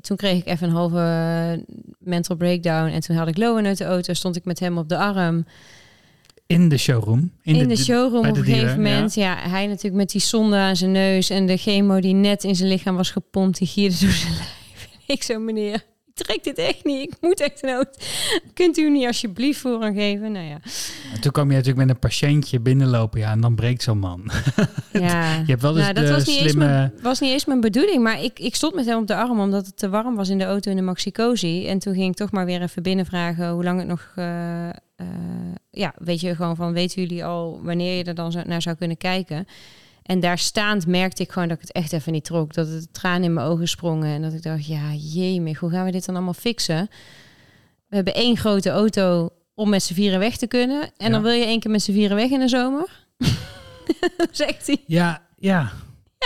[0.00, 1.64] toen kreeg ik even een halve
[1.98, 2.90] mental breakdown.
[2.92, 5.46] En toen had ik Lowen uit de auto, stond ik met hem op de arm.
[6.46, 7.32] In de showroom.
[7.42, 9.14] In, de, showroom op een gegeven moment.
[9.14, 9.36] Ja.
[9.48, 11.30] hij natuurlijk met die zonde aan zijn neus.
[11.30, 14.88] En de chemo die net in zijn lichaam was gepompt, die gierde door zijn lijf.
[15.06, 17.02] Ik zo, meneer, ik trek dit echt niet.
[17.12, 17.90] Ik moet echt een auto.
[18.54, 20.32] Kunt u niet alsjeblieft voor hem geven?
[20.32, 20.58] Nou ja.
[21.14, 24.30] En toen kwam je natuurlijk met een patiëntje binnenlopen, ja, en dan breekt zo'n man.
[24.92, 26.64] Ja, Je hebt wel eens nou, dat de was niet, eens slimme...
[26.64, 28.02] mijn, was niet eens mijn bedoeling.
[28.02, 30.38] Maar ik, ik stond met hem op de arm omdat het te warm was in
[30.38, 31.66] de auto in de Maxicosi.
[31.66, 34.12] En toen ging ik toch maar weer even binnenvragen hoe lang het nog...
[34.14, 34.68] eh,
[35.70, 38.76] ja, weet je, gewoon van weten jullie al wanneer je er dan zo- naar zou
[38.76, 39.46] kunnen kijken?
[40.02, 42.54] En daar staand merkte ik gewoon dat ik het echt even niet trok.
[42.54, 44.08] Dat het tranen in mijn ogen sprongen.
[44.14, 46.88] En dat ik dacht, ja, jemig, hoe gaan we dit dan allemaal fixen?
[47.88, 50.82] We hebben één grote auto om met z'n vieren weg te kunnen.
[50.82, 51.08] En Ja.
[51.08, 53.06] dan wil je één keer met z'n vieren weg in de zomer?
[54.30, 54.82] Zegt hij.
[54.86, 55.72] Ja, ja.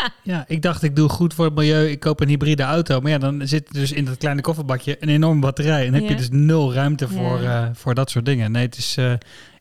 [0.03, 0.13] Ja.
[0.23, 3.01] ja, ik dacht ik doe goed voor het milieu, ik koop een hybride auto.
[3.01, 5.87] Maar ja, dan zit dus in dat kleine kofferbakje een enorme batterij.
[5.87, 6.09] En heb Ja.
[6.09, 7.65] je dus nul ruimte voor, Ja.
[7.65, 8.53] eh, voor dat soort dingen.
[8.53, 9.13] Nee, het is, eh,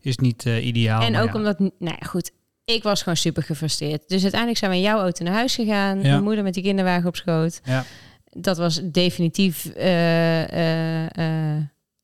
[0.01, 1.01] is niet eh, ideaal.
[1.01, 1.33] en ook ja.
[1.33, 2.31] omdat, nou ja, goed,
[2.65, 4.03] ik was gewoon super gefrustreerd.
[4.07, 5.97] Dus uiteindelijk zijn we in jouw auto naar huis gegaan.
[5.97, 6.03] Ja.
[6.03, 7.59] Mijn moeder met die kinderwagen op schoot.
[7.63, 7.83] Ja.
[8.29, 9.71] Dat was definitief,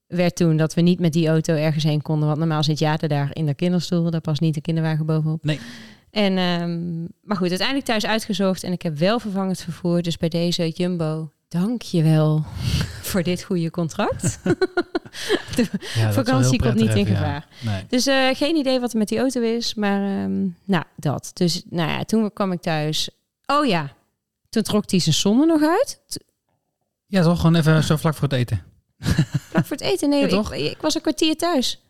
[0.08, 2.28] werd toen dat we niet met die auto ergens heen konden.
[2.28, 4.12] Want normaal zit Jade daar in de kinderstoel.
[4.12, 5.44] Daar past niet de kinderwagen bovenop.
[5.44, 5.60] Nee.
[6.14, 8.64] En, ehm, maar goed, uiteindelijk thuis uitgezocht.
[8.64, 10.02] En ik heb wel vervangend vervoer.
[10.02, 12.46] Dus bij deze Jumbo, dank je wel
[13.10, 14.40] voor dit goede contract.
[15.56, 17.16] Ja, wel heel vakantie komt niet in ja.
[17.16, 17.48] gevaar.
[17.62, 17.86] Nee.
[17.88, 19.74] Dus eh, geen idee wat er met die auto is.
[19.74, 21.32] Maar ehm, nou, dat.
[21.34, 23.10] Dus nou ja, toen kwam ik thuis.
[23.46, 23.94] Oh ja,
[24.50, 26.00] toen trok hij zijn zonne nog uit.
[27.06, 27.40] Ja, toch?
[27.40, 28.64] Gewoon even zo vlak voor het eten.
[29.50, 30.10] Vlak voor het eten.
[30.10, 31.82] Nee, Ja, ik, ik was een kwartier thuis.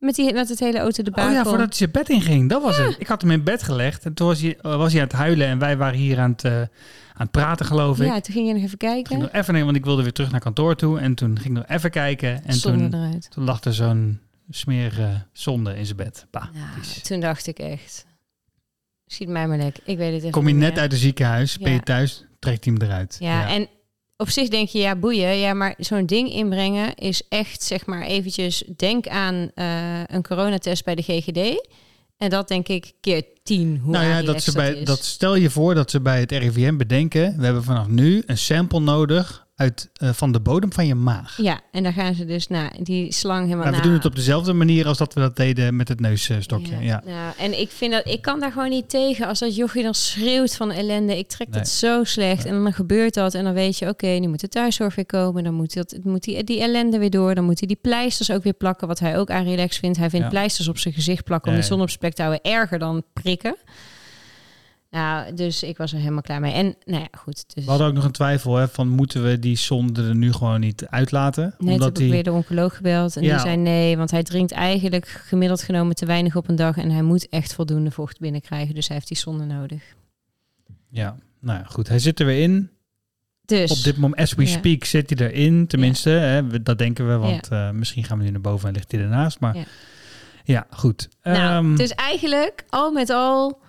[0.00, 1.10] Met, die, met het hele auto de.
[1.10, 2.48] Oh ja, voordat hij zijn bed inging.
[2.48, 2.96] Dat was het.
[2.98, 4.04] Ik had hem in bed gelegd.
[4.04, 5.46] En toen was hij, eh, was hij aan het huilen.
[5.46, 6.68] En wij waren hier aan het, eh, aan
[7.14, 8.06] het praten, geloof ik.
[8.06, 9.18] Ja, toen ging je nog even kijken.
[9.18, 10.98] nog even nemen, want ik wilde weer terug naar kantoor toe.
[11.00, 12.44] En toen ging ik nog even kijken.
[12.44, 12.94] En toen,
[13.28, 16.26] toen lag er zo'n smerige zonde in zijn bed.
[16.30, 18.06] Bah, Ja, toen dacht ik echt.
[19.06, 19.78] Schiet mij maar lek.
[19.84, 20.80] Ik weet het echt Kom je net meer.
[20.80, 23.16] uit het ziekenhuis, ben je thuis, trekt hij hem eruit.
[23.20, 23.68] Ja, en
[24.20, 25.38] op zich denk je, ja, boeien.
[25.38, 28.64] Ja, maar zo'n ding inbrengen is echt, zeg maar, eventjes...
[28.76, 31.68] Denk aan eh, een coronatest bij de GGD.
[32.16, 34.84] En dat denk ik keer tien, hoe nou ja, dat ze bij, is.
[34.84, 38.38] dat stel je voor dat ze bij het RIVM bedenken, we hebben vanaf nu een
[38.38, 41.36] sample nodig uit, eh, van de bodem van je maag.
[41.36, 44.04] Ja, en daar gaan ze dus naar die slang helemaal Maar we na- doen het
[44.04, 46.76] op dezelfde manier als dat we dat deden met het neusstokje.
[46.80, 47.02] Ja.
[47.06, 49.94] Nou, en ik vind dat ik kan daar gewoon niet tegen als dat jochie dan
[49.94, 51.18] schreeuwt van ellende.
[51.18, 51.58] Ik trek Nee.
[51.58, 54.48] dat zo slecht en dan gebeurt dat en dan weet je, oké, nu moet de
[54.48, 57.68] thuiszorg weer komen, dan moet, dat, moet die, die ellende weer door, dan moet hij
[57.68, 59.98] die pleisters ook weer plakken, wat hij ook aan relax vindt.
[59.98, 60.30] Hij vindt Ja.
[60.30, 61.72] pleisters op zijn gezicht plakken om Ja, de ja.
[61.72, 63.56] zon op zijn plek te houden erger dan prikken.
[64.90, 66.52] Nou, dus ik was er helemaal klaar mee.
[66.52, 67.54] En nou ja, goed.
[67.54, 70.32] Dus We hadden ook nog een twijfel hè, van moeten we die zonde er nu
[70.32, 71.44] gewoon niet uitlaten?
[71.58, 73.32] Net omdat heb ik weer de oncoloog gebeld en Ja.
[73.32, 76.90] die zei nee, want hij drinkt eigenlijk gemiddeld genomen te weinig op een dag en
[76.90, 79.82] hij moet echt voldoende vocht binnenkrijgen, dus hij heeft die zonde nodig.
[80.88, 81.88] Ja, nou ja, goed.
[81.88, 82.70] Hij zit er weer in.
[83.44, 84.48] Dus Op dit moment, as we Ja.
[84.48, 85.66] speak, zit hij erin.
[85.66, 88.92] Tenminste, hè, dat denken we, want eh, misschien gaan we nu naar boven en ligt
[88.92, 89.40] hij ernaast.
[89.40, 89.64] Maar Ja.
[90.44, 91.08] ja, goed.
[91.22, 93.60] nou, Ehm, dus eigenlijk al met al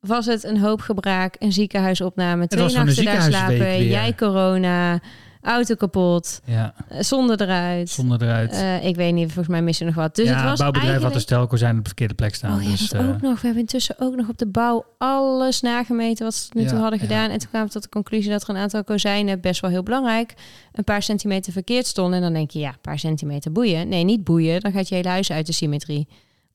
[0.00, 3.86] was het een hoop gebraak, een ziekenhuisopname, twee nachten daar slapen, weer.
[3.86, 5.00] jij corona,
[5.42, 7.90] auto kapot, ja, eh, zonde eruit.
[7.90, 8.52] zonder eruit.
[8.52, 10.16] Eh, ik weet niet, volgens mij mis er nog wat.
[10.16, 12.56] Dus ja, het was bouwbedrijf had de stelkozijn op de verkeerde plek staan.
[12.56, 13.34] Oh ja, dus, dat eh, ook nog.
[13.34, 16.98] We hebben intussen ook nog op de bouw alles nagemeten wat ze nu toe hadden
[16.98, 17.30] gedaan.
[17.30, 19.82] En toen kwamen we tot de conclusie dat er een aantal kozijnen, best wel heel
[19.82, 20.34] belangrijk,
[20.72, 22.14] een paar centimeter verkeerd stonden.
[22.14, 23.88] En dan denk je, ja, een paar centimeter boeien.
[23.88, 24.60] Nee, niet boeien.
[24.60, 26.08] Dan gaat je hele huis uit de symmetrie.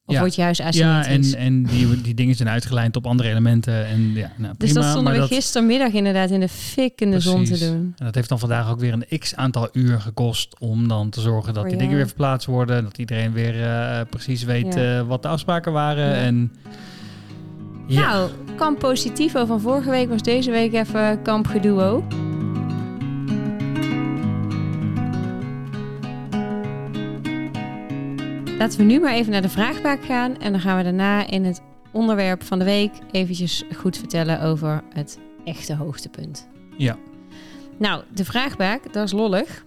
[0.07, 0.19] Of Ja.
[0.19, 1.33] wordt je huis ja, asymmetrisch.
[1.33, 3.85] en, en die, die dingen zijn uitgelijnd op andere elementen.
[3.85, 7.11] En ja, nou, dus prima, dat stonden we dat, gistermiddag inderdaad in de fik in
[7.11, 7.93] de zon te doen.
[7.97, 11.21] En dat heeft dan vandaag ook weer een x aantal uur gekost om dan te
[11.21, 12.83] zorgen dat die dingen weer verplaatst worden.
[12.83, 14.97] Dat iedereen weer eh, precies weet Ja.
[14.99, 16.13] eh, wat de afspraken waren.
[16.15, 16.51] En
[17.87, 22.03] ja, Nou, kamp positivo van vorige week was deze week even kamp geduo.
[28.65, 30.37] Laten we nu maar even naar de vraagbaak gaan.
[30.39, 34.83] En dan gaan we daarna in het onderwerp van de week eventjes goed vertellen over
[34.93, 36.47] het echte hoogtepunt.
[36.77, 36.97] ja.
[37.77, 39.65] Nou, de vraagbaak, dat is lollig.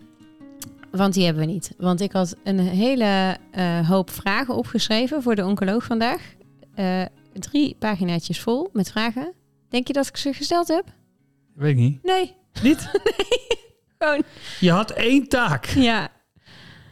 [0.91, 1.75] Want die hebben we niet.
[1.77, 6.35] Want ik had een hele eh, hoop vragen opgeschreven voor de oncoloog vandaag.
[6.75, 9.33] Eh, drie paginaatjes vol met vragen.
[9.69, 10.85] Denk je dat ik ze gesteld heb?
[11.55, 12.03] weet ik niet.
[12.03, 12.35] Nee.
[12.63, 12.91] Niet?
[13.99, 14.23] Gewoon.
[14.61, 15.67] Je had één taak.
[15.67, 16.17] Ja.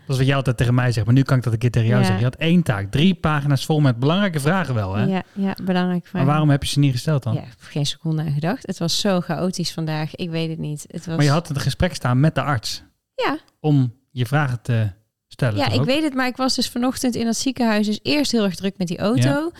[0.07, 1.71] Dat is wat jij altijd tegen mij zegt, maar nu kan ik dat een keer
[1.71, 2.07] tegen jou Ja.
[2.07, 2.25] zeggen.
[2.25, 4.95] Je had één taak, drie pagina's vol met belangrijke vragen wel.
[4.95, 5.05] Hè?
[5.05, 6.23] Ja, ja, belangrijk vraag.
[6.23, 7.35] Maar waarom heb je ze niet gesteld dan?
[7.35, 8.66] Ja, ik heb geen seconde aan gedacht.
[8.66, 10.14] Het was zo chaotisch vandaag.
[10.14, 10.85] Ik weet het niet.
[10.90, 11.16] Het was...
[11.16, 12.83] Maar je had het gesprek staan met de arts
[13.14, 14.90] Ja, om je vragen te
[15.29, 15.59] stellen.
[15.59, 15.87] ja ik ook?
[15.87, 16.14] weet het.
[16.14, 17.87] Maar ik was dus vanochtend in dat ziekenhuis.
[17.87, 19.51] Dus eerst heel erg druk met die auto.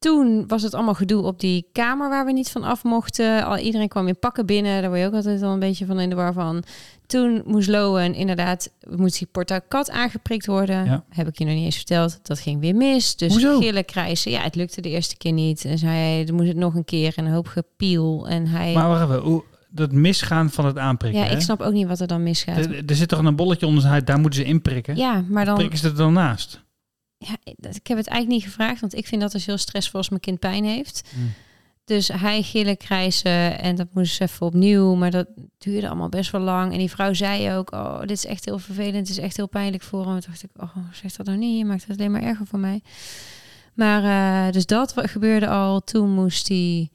[0.00, 3.44] Toen was het allemaal gedoe op die kamer waar we niet van af mochten.
[3.44, 4.80] Al, iedereen kwam in pakken binnen.
[4.80, 6.62] Daar word je ook altijd al een beetje van in de war van.
[7.06, 10.84] Toen moest Lowen inderdaad, moest die portacat aangeprikt worden.
[10.84, 11.04] Ja.
[11.08, 12.18] Heb ik je nog niet eens verteld.
[12.22, 13.16] Dat ging weer mis.
[13.16, 13.58] Dus Hoezo?
[13.58, 14.30] gillen krijsen.
[14.30, 15.64] Ja, het lukte de eerste keer niet.
[15.64, 17.12] En zei hij, dan moest het nog een keer.
[17.16, 18.28] En een hoop gepiel.
[18.28, 18.72] En hij...
[18.72, 21.20] Maar wacht even, hoe, dat misgaan van het aanprikken.
[21.20, 22.56] ja, ik snap ook niet wat er dan misgaat.
[22.56, 24.96] Er, er zit toch een bolletje onder zijn huid, daar moeten ze in prikken.
[24.96, 25.54] ja, maar dan...
[25.54, 26.68] Prikken ze er dan naast?
[27.22, 30.08] Ja, ik heb het eigenlijk niet gevraagd, want ik vind dat dus heel stressvol als
[30.08, 31.10] mijn kind pijn heeft.
[31.14, 31.32] Hmm.
[31.84, 35.26] Dus hij gillen krijsen en dat moest even opnieuw, maar dat
[35.58, 36.72] duurde allemaal best wel lang.
[36.72, 39.48] En die vrouw zei ook, oh, dit is echt heel vervelend, het is echt heel
[39.48, 40.14] pijnlijk voor hem.
[40.14, 42.46] En toen dacht ik, oh, zeg dat nou niet, je maakt het alleen maar erger
[42.46, 42.82] voor mij.
[43.74, 44.04] Maar
[44.46, 45.80] eh, dus dat gebeurde al.
[45.80, 46.90] Toen moest hij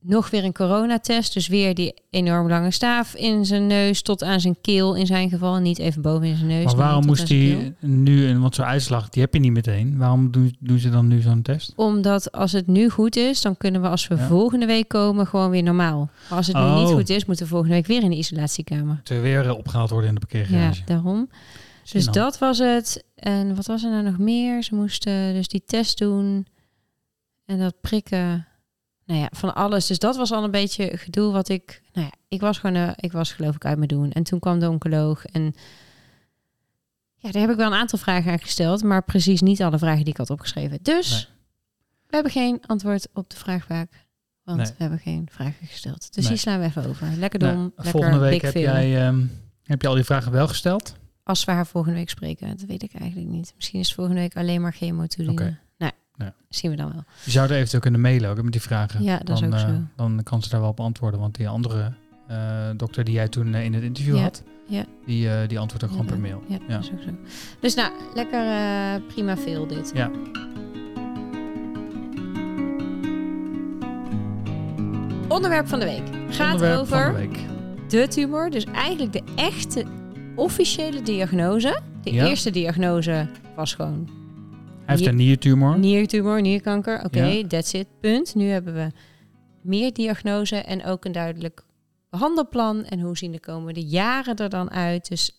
[0.00, 1.34] nog weer een coronatest.
[1.34, 5.30] Dus weer die enorm lange staaf in zijn neus tot aan zijn keel in zijn
[5.30, 5.56] geval.
[5.56, 6.64] Niet even boven in zijn neus.
[6.64, 9.96] Maar waarom moest hij nu, want zo'n uitslag, die heb je niet meteen.
[9.98, 11.72] Waarom doen, doen ze dan nu zo'n test?
[11.76, 14.26] Omdat als het nu goed is, dan kunnen we als we Ja.
[14.26, 16.10] volgende week komen gewoon weer normaal.
[16.28, 16.92] Maar als het nu niet Oh.
[16.94, 19.00] goed is, moeten we volgende week weer in de isolatiekamer.
[19.04, 20.82] Ze weer eh, opgehaald worden in de Ja, parkeergarage.
[20.84, 21.28] daarom.
[21.92, 23.04] Dus dat was het.
[23.14, 24.62] En wat was er nou nog meer?
[24.62, 26.46] Ze moesten dus die test doen.
[27.44, 28.46] En dat prikken.
[29.08, 29.86] Nou ja, van alles.
[29.86, 31.82] Dus dat was al een beetje gedoe wat ik...
[31.92, 32.76] Nou ja, ik was gewoon...
[32.76, 34.12] eh, ik was geloof ik uit me doen.
[34.12, 35.24] En toen kwam de oncoloog.
[35.24, 35.54] En
[37.14, 38.82] ja, daar heb ik wel een aantal vragen aan gesteld.
[38.82, 40.78] Maar precies niet alle vragen die ik had opgeschreven.
[40.82, 41.26] Dus Nee.
[42.06, 44.06] we hebben geen antwoord op de vraag vaak.
[44.44, 44.66] Want Nee.
[44.66, 46.14] we hebben geen vragen gesteld.
[46.14, 46.32] Dus Nee.
[46.32, 47.08] die slaan we even over.
[47.16, 47.48] Lekker dom.
[47.48, 48.60] Nou, lekker volgende week heb veel.
[48.62, 49.26] jij, ehm,
[49.62, 50.94] heb je al die vragen wel gesteld?
[51.22, 53.52] Als we haar volgende week spreken, dat weet ik eigenlijk niet.
[53.56, 55.44] Misschien is volgende week alleen maar chemo toedienen.
[55.46, 55.58] Oké.
[56.18, 56.34] Ja.
[56.48, 57.04] zien we dan wel.
[57.24, 59.02] Je zou er eventueel kunnen mailen ook met die vragen.
[59.02, 59.80] Ja, dat is dan, ook eh, zo.
[59.96, 61.20] Dan kan ze daar wel op antwoorden.
[61.20, 61.92] Want die andere
[62.26, 64.84] eh, dokter die jij toen eh, in het interview Ja, had, ja.
[65.06, 66.42] Die, die antwoordt ook gewoon per mail.
[66.48, 67.10] Ja, dat is ook zo.
[67.60, 68.42] Dus nou, lekker
[69.00, 69.90] prima veel dit.
[69.94, 70.10] Ja.
[75.28, 77.38] Onderwerp van de week gaat Onderwerp over van de week.
[77.88, 78.50] de tumor.
[78.50, 79.84] Dus eigenlijk de echte
[80.36, 81.80] officiële diagnose.
[82.02, 84.08] De eerste diagnose was gewoon
[84.88, 85.78] heeft een niertumor.
[85.78, 87.04] niertumor, nierkanker.
[87.04, 87.46] Oké, Ja.
[87.46, 88.34] that's it, punt.
[88.34, 88.90] Nu hebben we
[89.62, 91.64] meer diagnose en ook een duidelijk
[92.10, 92.84] behandelplan.
[92.84, 95.08] En hoe zien de komende jaren er dan uit?
[95.08, 95.32] Dus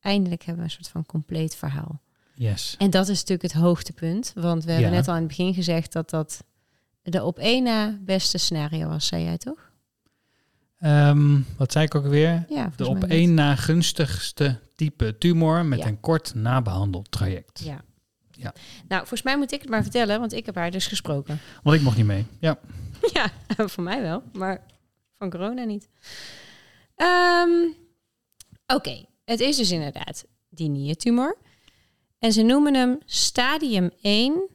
[0.00, 2.00] eindelijk hebben we een soort van compleet verhaal.
[2.34, 2.74] Yes.
[2.78, 4.32] En dat is natuurlijk het hoogtepunt.
[4.34, 4.96] Want we hebben Ja.
[4.96, 6.44] net al in het begin gezegd dat dat
[7.02, 9.70] de op één na beste scenario was, zei jij toch?
[10.78, 12.44] Ehm, wat zei ik ook weer?
[12.48, 15.86] Ja, De op één na gunstigste type tumor met Ja.
[15.86, 17.60] een kort nabehandeld traject.
[17.64, 17.80] Ja.
[18.38, 18.52] Ja.
[18.88, 21.40] Nou, volgens mij moet ik het maar vertellen, want ik heb haar dus gesproken.
[21.62, 22.26] Want ik mocht niet mee.
[22.40, 22.58] Ja.
[23.12, 23.30] Ja,
[23.68, 24.66] voor mij wel, maar
[25.18, 25.88] van corona niet.
[26.94, 27.50] Ehm,
[28.74, 31.38] Oké, het is dus inderdaad die niertumor.
[32.18, 34.48] En ze noemen hem stadium 1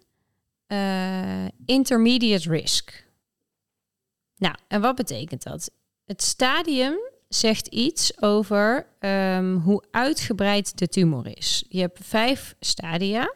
[0.68, 3.08] eh, intermediate risk.
[4.38, 5.72] Nou, en wat betekent dat?
[6.06, 11.66] Het stadium zegt iets over ehm, hoe uitgebreid de tumor is.
[11.70, 13.34] Je hebt vijf stadia.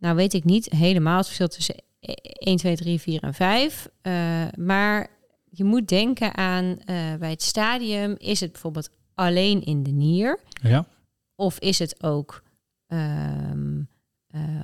[0.00, 3.88] Nou weet ik niet helemaal het verschil tussen 1, 2, 3, 4 en 5.
[4.02, 4.12] Eh,
[4.56, 5.08] maar
[5.50, 10.40] je moet denken aan eh, bij het stadium, is het bijvoorbeeld alleen in de nier?
[10.62, 10.86] Ja.
[11.34, 12.42] Of is het ook
[12.86, 12.98] eh,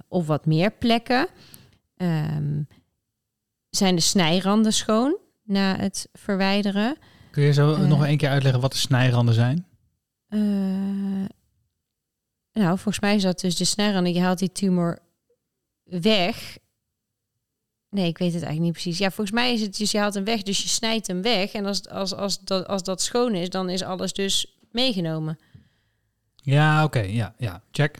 [0.08, 1.28] op wat meer plekken?
[1.96, 2.62] Ehm,
[3.70, 6.96] zijn de snijranden schoon na het verwijderen?
[7.30, 9.66] Kun je zo nog één keer uitleggen wat de snijranden zijn?
[12.52, 14.12] Nou, volgens mij is dat dus de snijranden.
[14.12, 14.98] Je haalt die tumor
[15.88, 16.58] weg.
[17.90, 18.98] Nee, ik weet het eigenlijk niet precies.
[18.98, 21.52] Ja, volgens mij is het dus je haalt hem weg, dus je snijdt hem weg.
[21.52, 25.38] En als, als, als, dat, als dat schoon is, dan is alles dus meegenomen.
[26.34, 27.00] Ja, oké.
[27.00, 27.62] Ja, ja.
[27.70, 27.98] Check.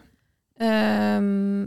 [0.57, 1.59] Ehm,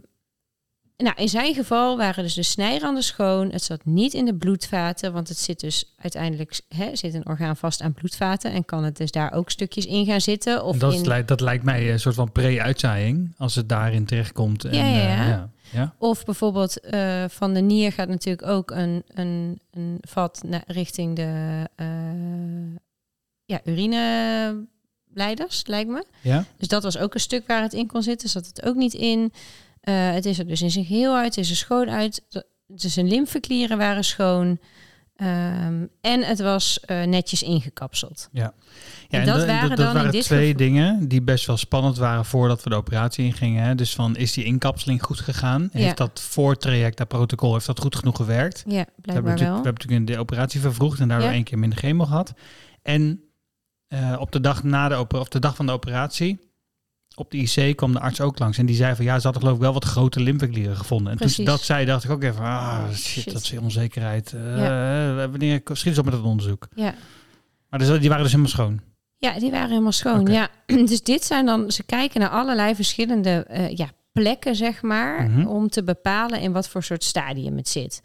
[0.98, 3.52] nou, in zijn geval waren dus de snijranden schoon.
[3.52, 7.58] Het zat niet in de bloedvaten, want het zit dus uiteindelijk hè, zit een orgaan
[7.58, 10.64] vast aan bloedvaten en kan het dus daar ook stukjes in gaan zitten.
[10.64, 13.34] Of dat, in, lijkt- dat lijkt mij een soort van pre-uitzaaiing.
[13.38, 14.66] Als het daarin terechtkomt.
[14.66, 15.22] En, Ja, ja, ja.
[15.22, 15.50] eh, ja.
[15.72, 15.96] Ja.
[15.98, 21.16] Of bijvoorbeeld eh, van de nier gaat natuurlijk ook een, een, een vat naar, richting
[21.16, 21.88] de eh
[23.50, 26.06] ja, urineleiders, lijkt me.
[26.22, 26.46] Ja?
[26.58, 28.30] Dus dat was ook een stuk waar het in kon zitten.
[28.30, 29.34] Zat het ook niet in.
[29.82, 31.36] Eh, het is er dus in zijn geheel uit.
[31.36, 32.26] Het is er schoon uit.
[32.68, 34.60] Dus zijn lymfeklieren waren schoon.
[35.20, 38.30] Ehm, en het was eh, netjes ingekapseld.
[38.32, 38.54] Ja,
[39.10, 42.26] En en dat da- waren dat dan waren twee dingen die best wel spannend waren
[42.26, 43.64] voordat we de operatie ingingen.
[43.64, 43.76] Hè?
[43.76, 45.70] Dus van, is die inkapseling goed gegaan?
[45.74, 45.80] Ja.
[45.80, 48.64] Heeft dat voortraject, dat protocol, heeft dat goed genoeg gewerkt?
[48.68, 49.48] Ja, We hebben, blijkbaar wel.
[49.48, 51.34] we hebben natuurlijk de operatie vervroegd en daardoor Ja.
[51.34, 52.34] één keer minder chemo gehad.
[52.82, 53.24] En
[53.88, 56.40] eh, op, de dag na de of de dag van de operatie,
[57.20, 58.58] op de IC kwam de arts ook langs.
[58.58, 61.12] En die zei van, ja, ze hadden geloof ik wel wat grote lymfeklieren gevonden.
[61.12, 61.54] En toen ze Precies.
[61.54, 63.34] dat zei, dacht ik ook even, ah, shit, Shit.
[63.34, 64.34] dat is onzekerheid.
[64.34, 66.68] Eh, Wanneer schiet ze op met het onderzoek?
[66.76, 66.94] Ja.
[67.70, 68.80] Maar dus, die waren dus helemaal schoon.
[69.18, 70.26] Ja, die waren helemaal schoon.
[70.26, 70.50] Ja,
[70.92, 75.48] dus dit zijn dan, ze kijken naar allerlei verschillende eh, ja, plekken, zeg maar, Mhm.
[75.48, 78.02] om te bepalen in wat voor soort stadium het zit.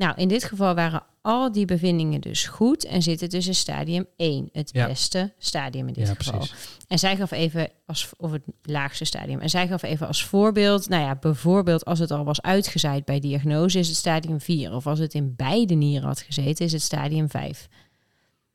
[0.00, 4.06] Nou, in dit geval waren al die bevindingen dus goed en zitten dus in stadium
[4.16, 4.86] 1, het Ja.
[4.86, 6.38] beste stadium in dit Ja, geval.
[6.38, 6.54] precies.
[6.88, 9.40] En zij gaf even als of het laagste stadium.
[9.40, 13.20] En zij gaf even als voorbeeld, nou ja, bijvoorbeeld als het al was uitgezaaid bij
[13.20, 14.74] diagnose, is het stadium 4.
[14.74, 17.68] Of als het in beide nieren had gezeten, is het stadium 5.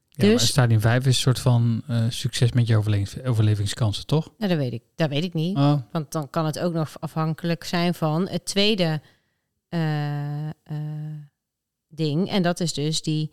[0.10, 4.30] Ja, Dus- stadium 5 is een soort van eh, succes met je overlevings- overlevingskansen, toch?
[4.38, 5.58] Nou, dat weet ik, dat weet ik niet.
[5.58, 9.02] Oh, Want dan kan het ook nog afhankelijk zijn van het tweede
[9.70, 10.50] eh,
[11.88, 12.30] ding.
[12.30, 13.32] En dat is dus die,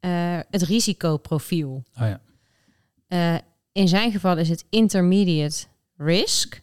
[0.00, 1.84] eh, het risicoprofiel.
[2.00, 2.20] Oh ja.
[3.08, 3.38] Eh,
[3.72, 6.62] in zijn geval is het intermediate risk.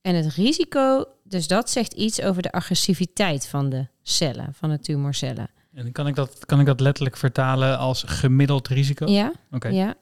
[0.00, 4.80] En het risico, dus dat zegt iets over de agressiviteit van de cellen, van de
[4.80, 5.50] tumorcellen.
[5.72, 9.06] En kan ik dat, kan ik dat letterlijk vertalen als gemiddeld risico?
[9.06, 9.68] Ja, Oké.
[9.68, 9.94] ja.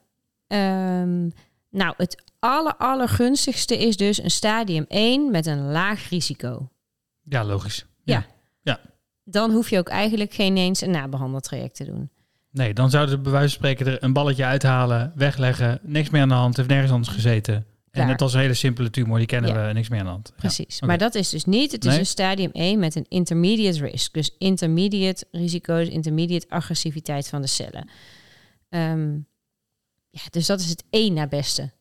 [0.47, 1.29] Ehm,
[1.69, 6.69] nou, het aller, allergunstigste is dus een stadium 1 met een laag risico.
[7.23, 7.85] Ja, logisch.
[8.03, 8.25] Ja.
[9.31, 12.09] Dan hoef je ook eigenlijk geen eens een nabehandeltraject te doen.
[12.51, 16.21] Nee, dan zouden ze bij wijze van spreken er een balletje uithalen, wegleggen, niks meer
[16.21, 17.65] aan de hand, heeft nergens anders gezeten.
[17.91, 18.05] Klaar.
[18.05, 19.67] En het was een hele simpele tumor, die kennen Ja.
[19.67, 20.27] we, niks meer aan de hand.
[20.29, 20.33] Ja.
[20.37, 20.75] Precies.
[20.75, 20.85] oké.
[20.85, 21.71] Maar dat is dus niet.
[21.71, 21.99] Het is Nee.
[21.99, 24.13] een stadium 1 met een intermediate risk.
[24.13, 27.89] Dus intermediate risico's, intermediate agressiviteit van de cellen.
[28.69, 29.13] Ehm,
[30.09, 31.71] ja, dus dat is het één na beste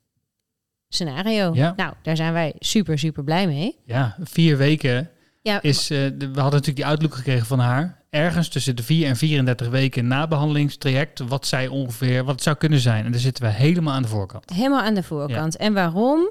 [0.89, 1.55] scenario.
[1.55, 1.73] Ja.
[1.77, 3.77] Nou, daar zijn wij super, super blij mee.
[3.85, 5.11] Ja, vier weken
[5.49, 8.03] Ja, is, eh, de- we hadden natuurlijk die uitlook gekregen van haar.
[8.11, 12.57] Ergens tussen de 4 en 34 weken na behandelingstraject, wat zij ongeveer, wat het zou
[12.57, 13.05] kunnen zijn.
[13.05, 14.51] En daar zitten we helemaal aan de voorkant.
[14.51, 15.57] helemaal aan de voorkant.
[15.57, 16.31] En waarom?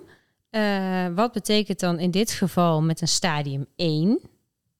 [0.49, 4.19] Eh, wat betekent dan in dit geval met een stadium 1?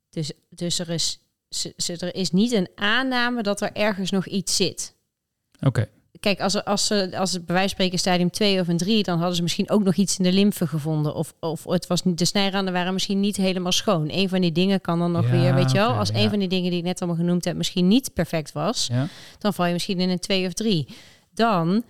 [0.09, 1.19] Dus, dus er, is,
[1.49, 4.95] ze- ze- er is niet een aanname dat er ergens nog iets zit.
[5.59, 5.87] Oké,
[6.19, 8.77] Kijk, als, er, als, ze, als het bij wijze van spreken stadium 2 of een
[8.77, 11.15] 3, dan hadden ze misschien ook nog iets in de lymfe gevonden.
[11.15, 14.07] Of, of het was, de snijranden waren misschien niet helemaal schoon.
[14.11, 16.39] Een van die dingen kan dan nog Ja, weer, weet je wel, als een van
[16.39, 18.89] die dingen die ik net allemaal genoemd heb misschien niet perfect was,
[19.37, 20.87] dan val je misschien in een 2 of 3.
[21.33, 21.83] Dan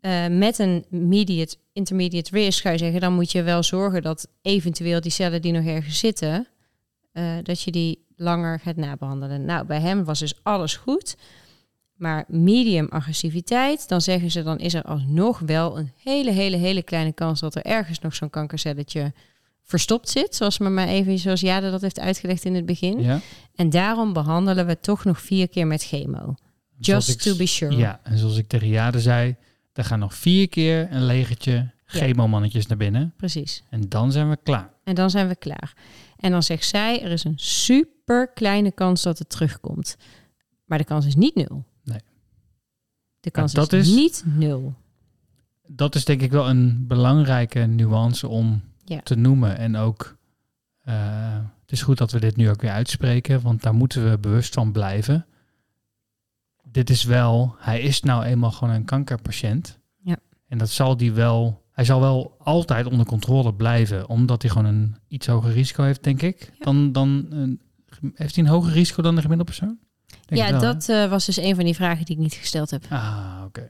[0.00, 4.28] eh, met een mediate, intermediate risk ga je zeggen, dan moet je wel zorgen dat
[4.42, 6.46] eventueel die cellen die nog ergens zitten,
[7.12, 9.44] eh, dat je die langer gaat nabehandelen.
[9.44, 11.16] Nou, bij hem was dus alles goed.
[12.02, 16.82] Maar medium agressiviteit, dan zeggen ze, dan is er alsnog wel een hele, hele, hele
[16.82, 19.12] kleine kans dat er ergens nog zo'n kankercelletje
[19.62, 20.34] verstopt zit.
[20.34, 23.00] Zoals maar maar even, zoals Jade dat heeft uitgelegd in het begin.
[23.00, 23.20] ja.
[23.54, 26.34] En daarom behandelen we toch nog vier keer met chemo.
[26.78, 27.76] Just ik- to be sure.
[27.76, 29.36] Ja, en zoals ik tegen Jade zei,
[29.72, 33.14] er gaan nog vier keer een legertje chemomannetjes naar binnen.
[33.16, 33.62] Precies.
[33.70, 34.70] En dan zijn we klaar.
[34.84, 35.72] En dan zijn we klaar.
[36.16, 39.96] En dan zegt zij, er is een super kleine kans dat het terugkomt.
[40.64, 41.64] Maar de kans is niet nul.
[43.22, 44.74] De kans dat is, is- niet nul.
[45.66, 49.00] Dat is denk ik wel een belangrijke nuance om Ja.
[49.00, 49.56] te noemen.
[49.58, 50.16] En ook,
[50.82, 54.18] eh, het is goed dat we dit nu ook weer uitspreken, want daar moeten we
[54.18, 55.26] bewust van blijven.
[56.70, 59.78] Dit is wel, hij is nou eenmaal gewoon een kankerpatiënt.
[60.02, 60.16] Ja.
[60.48, 64.66] En dat zal die wel, hij zal wel altijd onder controle blijven, omdat hij gewoon
[64.74, 66.40] een iets hoger risico heeft, denk ik.
[66.58, 66.64] Ja.
[66.64, 67.60] Dan, dan een-
[68.14, 69.78] heeft hij een hoger risico dan de gemiddelde persoon?
[70.26, 72.84] Denk ja, dat eh, was dus een van die vragen die ik niet gesteld heb.
[72.90, 73.68] Ah, oké.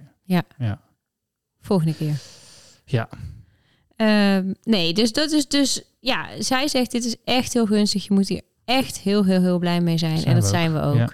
[1.61, 2.15] Volgende keer.
[2.85, 3.09] Ja.
[3.97, 5.83] Ehm, nee, dus dat is dus...
[6.01, 8.07] Ja, zij zegt dit is echt heel gunstig.
[8.07, 10.19] Je moet hier echt heel, heel, heel blij mee zijn.
[10.19, 10.95] Zijn en dat zijn we ook.
[10.97, 11.09] ja.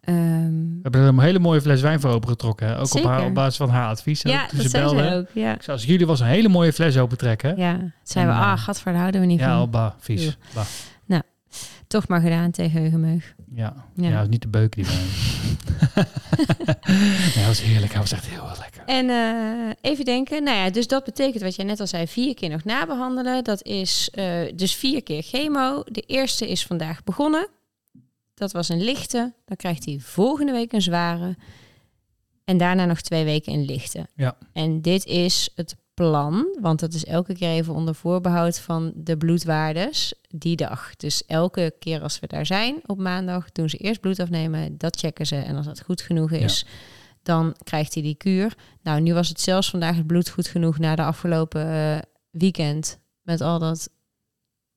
[0.00, 2.66] Ehm, We hebben er een hele mooie fles wijn voor opengetrokken.
[2.66, 2.78] Hè?
[2.80, 4.22] Ook op, haar, op basis van haar advies.
[4.22, 5.08] ja, dat ze zei belde.
[5.08, 5.26] ze ook.
[5.34, 7.56] Ja, Ik als jullie was een hele mooie fles opentrekken.
[7.56, 7.92] ja.
[8.02, 9.62] Zeiden we, En, eh, ah, gadver, houden we niet Ja, van.
[9.62, 10.24] oh, bah, vies.
[10.24, 10.30] Ja.
[10.54, 10.64] Bah.
[11.90, 13.34] Toch maar gedaan tegen Heugenmeug.
[13.54, 13.74] Ja.
[13.94, 14.08] Ja.
[14.08, 14.24] Ja.
[14.24, 15.06] niet de beuk die wijn.
[15.94, 17.92] ja, dat was heerlijk.
[17.92, 18.82] Hij was echt heel lekker.
[18.86, 22.34] En eh, even denken, nou ja, dus dat betekent wat jij net al zei, vier
[22.34, 23.44] keer nog nabehandelen.
[23.44, 25.82] Dat is eh, dus vier keer chemo.
[25.86, 27.48] De eerste is vandaag begonnen.
[28.34, 29.32] Dat was een lichte.
[29.44, 31.36] Dan krijgt hij volgende week een zware.
[32.44, 34.06] En daarna nog twee weken een lichte.
[34.14, 34.36] Ja.
[34.52, 39.16] En dit is het plan, want dat is elke keer even onder voorbehoud van de
[39.16, 40.96] bloedwaardes die dag.
[40.96, 44.96] Dus elke keer als we daar zijn op maandag, doen ze eerst bloed afnemen, dat
[44.96, 45.36] checken ze.
[45.36, 46.66] En als dat goed genoeg is,
[47.22, 48.54] dan krijgt hij die kuur.
[48.82, 51.98] Nou, nu was het zelfs vandaag het bloed goed genoeg na de afgelopen eh,
[52.30, 52.98] weekend.
[53.22, 53.88] Met al dat.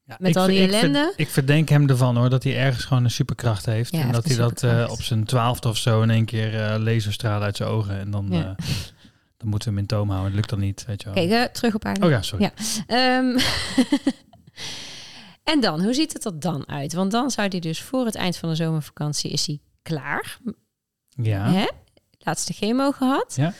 [0.05, 1.13] Ja, Met ik al die ellende?
[1.15, 3.91] Ik verdenk hem ervan hoor, dat hij ergens gewoon een superkracht heeft.
[3.91, 6.79] Ja, en dat hij dat eh, op zijn twaalfde of zo in één keer eh
[6.79, 7.99] laserstralen uit zijn ogen.
[7.99, 8.55] En dan, Ja.
[9.43, 10.29] Dan moeten we hem in toom houden.
[10.31, 11.27] Dat lukt dan niet, weet je wel.
[11.27, 12.05] Kijk, eh, terug op aarde.
[12.05, 12.43] oh ja, sorry.
[12.43, 12.51] Ja.
[12.87, 13.37] Ehm,
[15.53, 16.93] en dan, hoe ziet het er dan uit?
[16.93, 20.39] Want dan zou hij dus voor het eind van de zomervakantie is hij klaar.
[21.09, 21.51] Ja.
[21.51, 21.65] Hè?
[22.19, 23.35] Laatste chemo gehad.
[23.35, 23.53] Ja.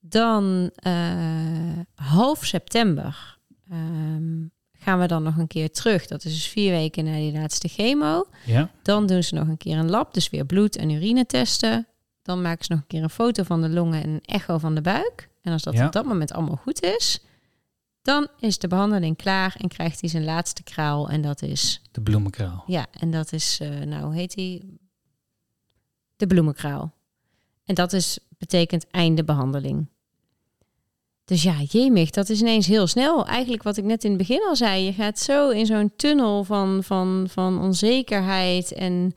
[0.00, 3.38] Dan eh, half september
[3.70, 4.46] ehm,
[4.78, 6.06] gaan we dan nog een keer terug.
[6.06, 8.26] Dat is dus vier weken na die laatste chemo.
[8.44, 8.70] ja.
[8.82, 11.86] Dan doen ze nog een keer een lab, dus weer bloed en urine testen.
[12.26, 14.74] Dan maken ze nog een keer een foto van de longen en een echo van
[14.74, 15.28] de buik.
[15.42, 15.86] En als dat Ja.
[15.86, 17.20] op dat moment allemaal goed is,
[18.02, 21.08] dan is de behandeling klaar en krijgt hij zijn laatste kraal.
[21.08, 22.62] En dat is, De bloemenkraal.
[22.66, 24.78] ja, en dat is, eh, nou hoe heet die?
[26.16, 26.94] De bloemenkraal.
[27.64, 29.86] En dat is, betekent einde behandeling.
[31.24, 33.26] Dus ja, jemig, dat is ineens heel snel.
[33.26, 34.84] Eigenlijk wat ik net in het begin al zei.
[34.84, 39.14] Je gaat zo in zo'n tunnel van, van, van onzekerheid en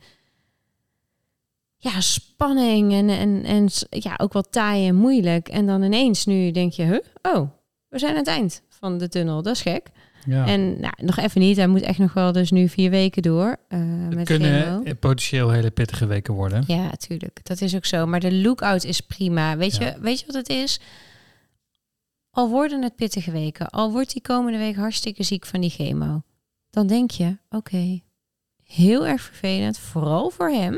[1.82, 5.48] ja, spanning en, en, en ja, ook wel taai en moeilijk.
[5.48, 6.98] En dan ineens nu denk je, huh?
[7.22, 7.50] oh,
[7.88, 9.42] we zijn aan het eind van de tunnel.
[9.42, 9.88] Dat is gek.
[10.26, 10.46] Ja.
[10.46, 11.56] En nou, nog even niet.
[11.56, 13.56] Hij moet echt nog wel dus nu vier weken door
[14.10, 14.82] met kunnen chemo.
[14.82, 16.64] eh, potentieel hele pittige weken worden.
[16.66, 17.40] Ja, tuurlijk.
[17.42, 18.06] Dat is ook zo.
[18.06, 19.56] Maar de lookout is prima.
[19.56, 19.86] Weet, Ja.
[19.86, 20.80] je, weet je wat het is?
[22.30, 26.22] Al worden het pittige weken, al wordt die komende week hartstikke ziek van die chemo,
[26.70, 28.00] dan denk je, oké,
[28.64, 30.76] heel erg vervelend, vooral voor hem.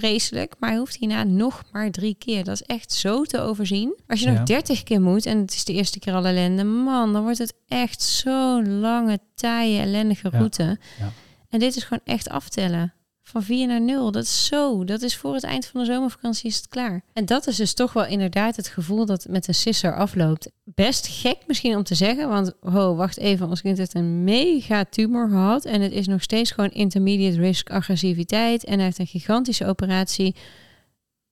[0.00, 2.44] Vreselijk, maar hij hoeft hierna nog maar drie keer.
[2.44, 3.96] Dat is echt zo te overzien.
[4.06, 7.12] Als je nog dertig keer moet en het is de eerste keer al ellende, man,
[7.12, 10.38] dan wordt het echt zo'n lange, taaie, ellendige Ja.
[10.38, 10.78] route.
[10.98, 11.12] Ja.
[11.48, 12.94] En dit is gewoon echt aftellen.
[13.28, 14.10] Van 4 naar 0.
[14.10, 14.84] Dat is zo.
[14.84, 17.02] Dat is voor het eind van de zomervakantie is het klaar.
[17.12, 20.50] En dat is dus toch wel inderdaad het gevoel dat met een sisser afloopt.
[20.64, 22.28] Best gek misschien om te zeggen.
[22.28, 23.48] Want, ho, wacht even.
[23.48, 25.64] Ons kind heeft een mega tumor gehad.
[25.64, 28.64] En het is nog steeds gewoon intermediate risk agressiviteit.
[28.64, 30.34] En hij heeft een gigantische operatie.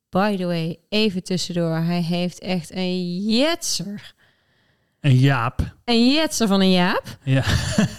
[0.09, 1.77] By the way, even tussendoor.
[1.77, 4.14] Hij heeft echt een jetser.
[5.05, 7.03] En Jaap, Een jetser van een Jaap.
[7.23, 7.43] ja.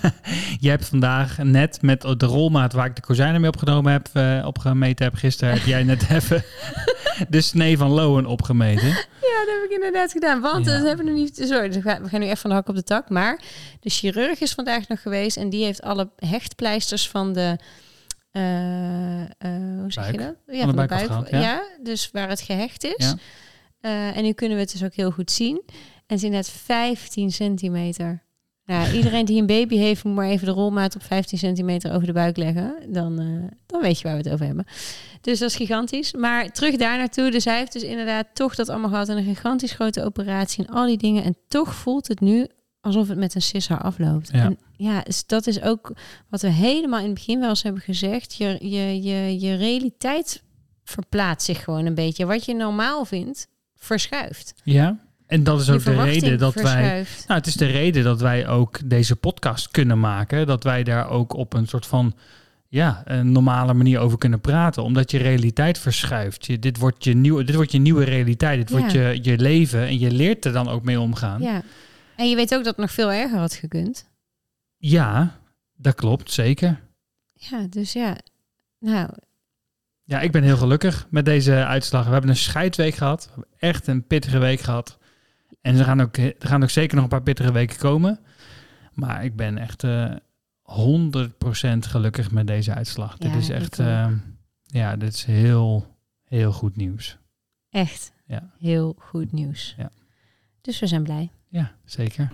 [0.59, 4.43] jij hebt vandaag net met de rolmaat waar ik de kozijnen mee opgenomen heb, eh,
[4.45, 6.43] opgemeten heb gisteren, heb jij net even
[7.29, 8.87] de snee van Lowen opgemeten.
[8.87, 10.41] Ja, dat heb ik inderdaad gedaan.
[10.41, 10.71] Want Ja.
[10.77, 11.35] dat hebben we nog niet.
[11.47, 13.09] Sorry, dus we gaan we nu even van de hak op de tak.
[13.09, 13.41] Maar
[13.79, 17.57] de chirurg is vandaag nog geweest en die heeft alle hechtpleisters van de.
[18.31, 19.27] eh, eh,
[19.79, 20.35] hoe zeg je dat?
[20.47, 21.63] Ja, de buik afgehaald, ja.
[21.83, 23.05] dus waar het gehecht is.
[23.05, 23.15] Ja.
[23.79, 25.61] Eh, en nu kunnen we het dus ook heel goed zien.
[26.07, 28.23] En het is inderdaad 15 centimeter.
[28.65, 32.07] Nou, iedereen die een baby heeft, moet maar even de rolmaat op 15 centimeter over
[32.07, 32.75] de buik leggen.
[32.87, 33.25] Dan, eh,
[33.65, 34.65] dan weet je waar we het over hebben.
[35.21, 36.13] Dus dat is gigantisch.
[36.13, 37.31] Maar terug daar naartoe.
[37.31, 39.09] Dus hij heeft dus inderdaad toch dat allemaal gehad.
[39.09, 41.23] En een gigantisch grote operatie en al die dingen.
[41.23, 42.47] En toch voelt het nu
[42.81, 44.29] alsof het met een sisser afloopt.
[44.31, 44.43] Ja.
[44.43, 45.91] En ja, dus dat is ook
[46.29, 48.35] wat we helemaal in het begin wel eens hebben gezegd.
[48.35, 50.43] Je, je, je, je realiteit
[50.83, 52.25] verplaatst zich gewoon een beetje.
[52.25, 54.53] Wat je normaal vindt, verschuift.
[54.63, 55.04] Ja.
[55.27, 57.05] En dat is ook de reden dat wij.
[57.27, 60.47] Nou, het is de reden dat wij ook deze podcast kunnen maken.
[60.47, 62.15] Dat wij daar ook op een soort van
[62.67, 64.83] ja, een normale manier over kunnen praten.
[64.83, 66.45] Omdat je realiteit verschuift.
[66.45, 68.57] Je, dit, wordt je nieuwe, dit wordt je nieuwe realiteit.
[68.57, 69.81] Dit wordt je, je leven.
[69.81, 71.41] En je leert er dan ook mee omgaan.
[71.41, 71.61] Ja.
[72.15, 74.09] En je weet ook dat het nog veel erger had gekund.
[74.77, 75.39] Ja,
[75.75, 76.79] dat klopt, zeker.
[77.33, 78.17] Ja, dus ja.
[78.79, 79.09] Nou,
[80.03, 82.05] Ja, ik ben heel gelukkig met deze uitslag.
[82.05, 83.23] We hebben een scheidweek gehad.
[83.25, 84.97] We hebben echt een pittige week gehad.
[85.65, 88.19] En er gaan ook, er gaan ook zeker nog een paar pittige weken komen.
[88.93, 90.11] Maar ik ben echt eh
[90.61, 93.15] 100% gelukkig met deze uitslag.
[93.17, 94.07] Ja, dit is echt, eh,
[94.63, 97.17] ja, dit is heel, heel goed nieuws.
[97.69, 98.49] echt Ja.
[98.59, 99.73] heel goed nieuws.
[99.77, 99.89] Ja.
[100.61, 101.29] Dus we zijn blij.
[101.49, 102.31] Ja, zeker.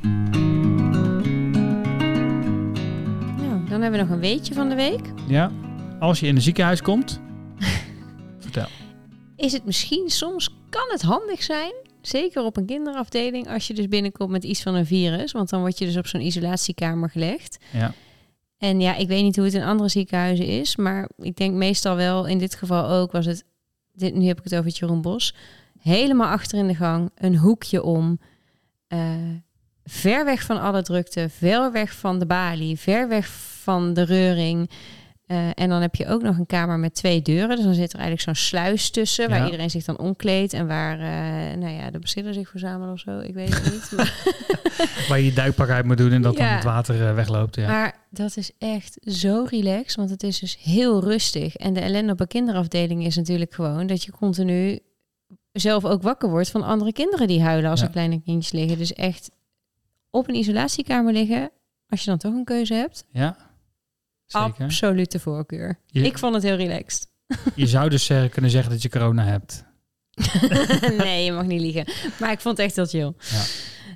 [3.38, 5.12] Nou, dan hebben we nog een weetje van de week.
[5.28, 5.52] Ja,
[6.00, 7.22] als je in een ziekenhuis komt,
[8.40, 8.68] vertel.
[9.36, 13.88] Is het misschien soms, kan het handig zijn, zeker op een kinderafdeling, als je dus
[13.88, 15.32] binnenkomt met iets van een virus.
[15.32, 17.58] Want dan word je dus op zo'n isolatiekamer gelegd.
[17.72, 17.94] Ja,
[18.58, 21.96] En ja, ik weet niet hoe het in andere ziekenhuizen is, maar ik denk meestal
[21.96, 23.44] wel, in dit geval ook, was het,
[23.94, 25.36] dit, nu heb ik het over het Jeroen Bos,
[25.80, 28.20] helemaal achter in de gang, een hoekje om,
[28.88, 29.16] eh,
[29.84, 33.30] ver weg van alle drukte, ver weg van de balie, ver weg
[33.62, 34.70] van de reuring.
[35.32, 37.56] Eh, en dan heb je ook nog een kamer met twee deuren.
[37.56, 39.46] Dus dan zit er eigenlijk zo'n sluis tussen, waar Ja.
[39.46, 43.20] iedereen zich dan omkleedt en waar eh, nou ja, de bacillen zich verzamelen of zo.
[43.20, 43.92] Ik weet het niet.
[43.96, 44.24] Maar,
[45.10, 47.56] waar je je duikpak uit moet doen en dat dan het water eh, wegloopt.
[47.56, 47.68] Ja.
[47.68, 51.56] Maar dat is echt zo relaxed, want het is dus heel rustig.
[51.56, 54.80] En de ellende op een kinderafdeling is natuurlijk gewoon dat je continu
[55.52, 57.86] zelf ook wakker wordt van andere kinderen die huilen als Ja.
[57.86, 58.78] er kleine kindjes liggen.
[58.78, 59.32] Dus echt
[60.10, 61.50] op een isolatiekamer liggen,
[61.88, 63.38] als je dan toch een keuze hebt, ja,
[64.32, 64.64] zeker.
[64.66, 65.80] absolute voorkeur.
[65.86, 67.08] Je- Ik vond het heel relaxed.
[67.56, 69.64] Je zou dus kunnen zeggen dat je corona hebt.
[70.98, 71.86] nee, je mag niet liegen.
[72.20, 73.14] Maar ik vond het echt heel chill.
[73.30, 73.44] Ja.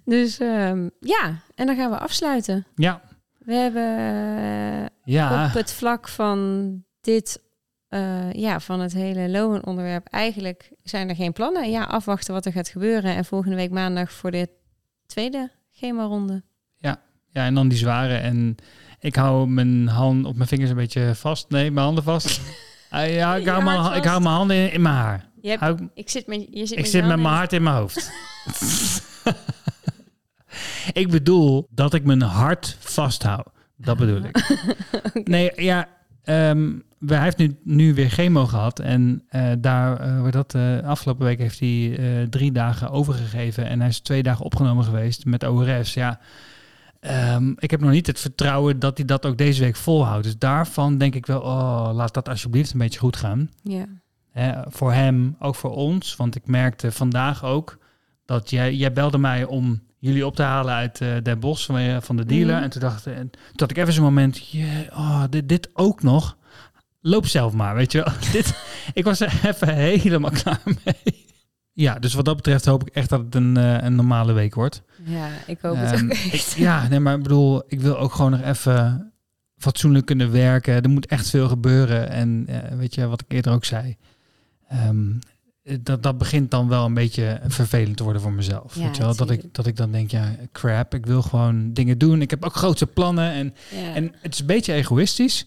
[0.05, 2.65] Dus ehm, ja, en dan gaan we afsluiten.
[2.75, 3.01] Ja,
[3.39, 5.45] We hebben eh, ja.
[5.47, 6.71] op het vlak van
[7.01, 7.41] dit,
[7.87, 11.71] eh, ja, van het hele loononderwerp, eigenlijk zijn er geen plannen.
[11.71, 13.15] Ja, afwachten wat er gaat gebeuren.
[13.15, 14.49] En volgende week maandag voor de
[15.05, 16.43] tweede chemo-ronde.
[17.29, 18.15] Ja, en dan die zware.
[18.15, 18.55] En
[19.05, 21.49] ik hou mijn hand op mijn vingers een beetje vast.
[21.49, 22.41] Nee, mijn handen vast.
[22.89, 25.29] Ah, ja, ik hou, mijn, ik hou mijn handen in, in mijn haar.
[25.41, 27.63] Je hebt, Hou- ik zit met, je zit ik met zit met mijn hart in
[27.63, 28.11] mijn hoofd.
[31.01, 33.47] ik bedoel dat ik mijn hart vasthoud.
[33.77, 34.57] Dat bedoel ik.
[35.23, 35.87] Nee, ja,
[36.23, 36.71] ehm,
[37.05, 38.79] hij heeft nu, nu weer chemo gehad.
[38.79, 43.67] En eh, daar, eh, wordt dat, eh, afgelopen week heeft hij eh, drie dagen overgegeven.
[43.67, 45.93] En hij is twee dagen opgenomen geweest met ORS.
[45.93, 46.19] Ja,
[47.05, 50.23] ehm, ik heb nog niet het vertrouwen dat hij dat ook deze week volhoudt.
[50.23, 53.49] Dus daarvan denk ik wel, oh, laat dat alsjeblieft een beetje goed gaan.
[53.63, 53.85] Ja.
[54.67, 56.15] Voor hem, ook voor ons.
[56.15, 57.77] Want ik merkte vandaag ook
[58.25, 61.77] dat jij, jij belde mij om jullie op te halen uit uh, Den Bosch van,
[61.77, 62.55] eh, van de dealer.
[62.55, 62.63] Mhm.
[62.63, 64.41] En toen dacht en, toen had ik even zo'n moment,
[64.89, 66.37] oh, dit, dit ook nog.
[67.01, 68.13] Loop zelf maar, weet je wel.
[68.31, 71.24] dit, ik was er even helemaal klaar mee.
[71.77, 74.55] Ja, dus wat dat betreft hoop ik echt dat het een, uh, een normale week
[74.55, 74.81] wordt.
[75.03, 76.33] Ja, ik hoop het Um, ook echt.
[76.51, 79.11] ik- ja, nee, maar ik bedoel, ik wil ook gewoon nog even
[79.57, 80.81] fatsoenlijk kunnen werken.
[80.83, 82.09] Er moet echt veel gebeuren.
[82.09, 83.95] En eh, weet je, wat ik eerder ook zei.
[84.67, 85.11] ehm,
[85.81, 88.75] dat, dat begint dan wel een beetje vervelend te worden voor mezelf.
[88.75, 89.15] Ja, weet je wel?
[89.15, 92.21] Dat, ik, dat ik dan denk, ja, crap, ik wil gewoon dingen doen.
[92.21, 93.31] Ik heb ook grote plannen.
[93.31, 93.93] En, Ja.
[93.93, 95.45] en het is een beetje egoïstisch.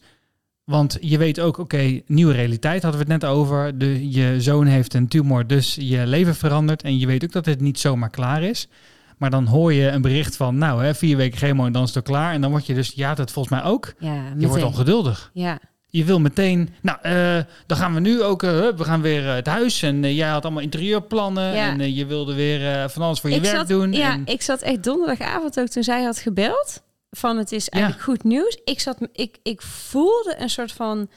[0.69, 3.79] Want je weet ook, oké, nieuwe realiteit hadden we het net over.
[3.79, 6.83] De, je zoon heeft een tumor, dus je leven verandert.
[6.83, 8.69] En je weet ook dat het niet zomaar klaar is.
[9.17, 11.95] Maar dan hoor je een bericht van, nou, hè, vier weken chemo en dan is
[11.95, 12.33] het klaar.
[12.33, 13.95] En dan word je dus, ja, dat volgens mij ook.
[13.99, 15.31] ja, Je wordt ongeduldig.
[15.33, 19.29] Ja, Je wil meteen, nou, eh, dan gaan we nu ook, eh, we gaan weer
[19.29, 19.83] eh, het huis.
[19.83, 21.55] En jij had allemaal interieurplannen.
[21.55, 21.79] Ja.
[21.79, 23.93] En je wilde weer van alles voor je ik werk zat, doen.
[23.93, 26.83] Ja, en, ik zat echt donderdagavond ook toen zij had gebeld.
[27.11, 28.59] Van het is eigenlijk goed nieuws.
[28.65, 31.09] Ik, zat, ik, ik voelde een soort van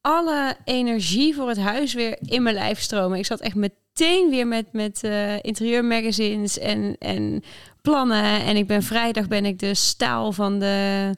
[0.00, 3.18] alle energie voor het huis weer in mijn lijf stromen.
[3.18, 7.42] Ik zat echt meteen weer met, met eh, interieurmagazines en, en
[7.82, 8.42] plannen.
[8.44, 11.10] En ik ben vrijdag ben ik de staal van de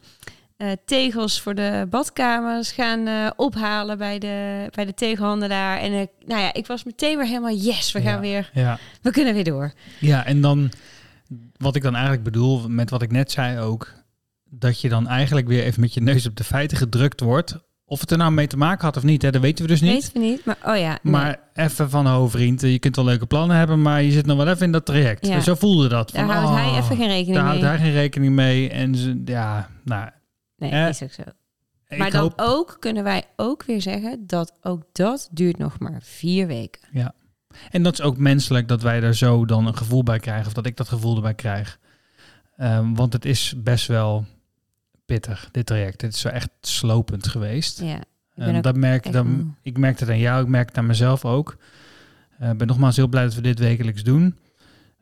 [0.57, 5.79] eh, tegels voor de badkamers gaan eh, ophalen bij de, bij de tegelhandelaar.
[5.79, 8.21] En ik, nou ja, ik was meteen weer helemaal yes, we gaan Ja.
[8.21, 8.79] weer, ja.
[9.03, 9.73] we kunnen weer door.
[10.01, 10.71] Ja, en dan
[11.57, 13.93] wat ik dan eigenlijk bedoel met wat ik net zei ook,
[14.51, 17.59] dat je dan eigenlijk weer even met je neus op de feiten gedrukt wordt.
[17.89, 19.81] Of het er nou mee te maken had of niet, hè, dat weten we dus
[19.81, 19.93] niet.
[19.93, 20.99] Weten we niet, maar oh ja.
[21.03, 21.13] nee.
[21.13, 24.37] Maar even van, oh vriend, je kunt wel leuke plannen hebben, maar je zit nog
[24.37, 25.27] wel even in dat traject.
[25.27, 25.41] Ja.
[25.41, 26.11] Zo voelde dat.
[26.11, 27.63] daar van, houdt hij oh, even geen rekening Daar mee.
[27.63, 28.71] houdt hij geen rekening mee.
[28.71, 30.11] En ze, ja, nou,
[30.57, 31.23] Nee, Eh, is ook zo.
[31.97, 32.33] Maar dan hoop...
[32.37, 36.81] ook kunnen wij ook weer zeggen dat ook dat duurt nog maar vier weken.
[37.71, 40.53] En dat is ook menselijk dat wij daar zo dan een gevoel bij krijgen, of
[40.53, 41.79] dat ik dat gevoel erbij krijg.
[42.57, 44.27] Ehm, want het is best wel
[45.07, 46.01] pittig, dit traject.
[46.03, 47.81] Het is zo echt slopend geweest.
[47.81, 47.99] Ja,
[48.35, 51.57] En dat merk, dan, ik merk het aan jou, ik merk het aan mezelf ook.
[52.39, 54.37] Eh, Ik ben nogmaals heel blij dat we dit wekelijks doen.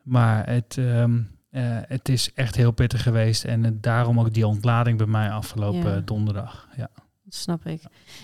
[0.03, 3.45] Maar het, ehm, eh, het is echt heel pittig geweest.
[3.45, 6.01] En het- daarom ook die ontlading bij mij afgelopen Ja.
[6.05, 6.69] donderdag.
[6.77, 6.89] Ja.
[7.25, 7.83] dat snap ik.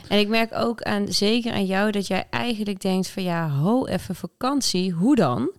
[0.08, 3.86] En ik merk ook aan, zeker aan jou, dat jij eigenlijk denkt van ja, ho,
[3.86, 4.90] even vakantie.
[4.92, 5.50] Hoe dan?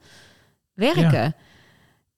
[0.74, 1.36] Werken.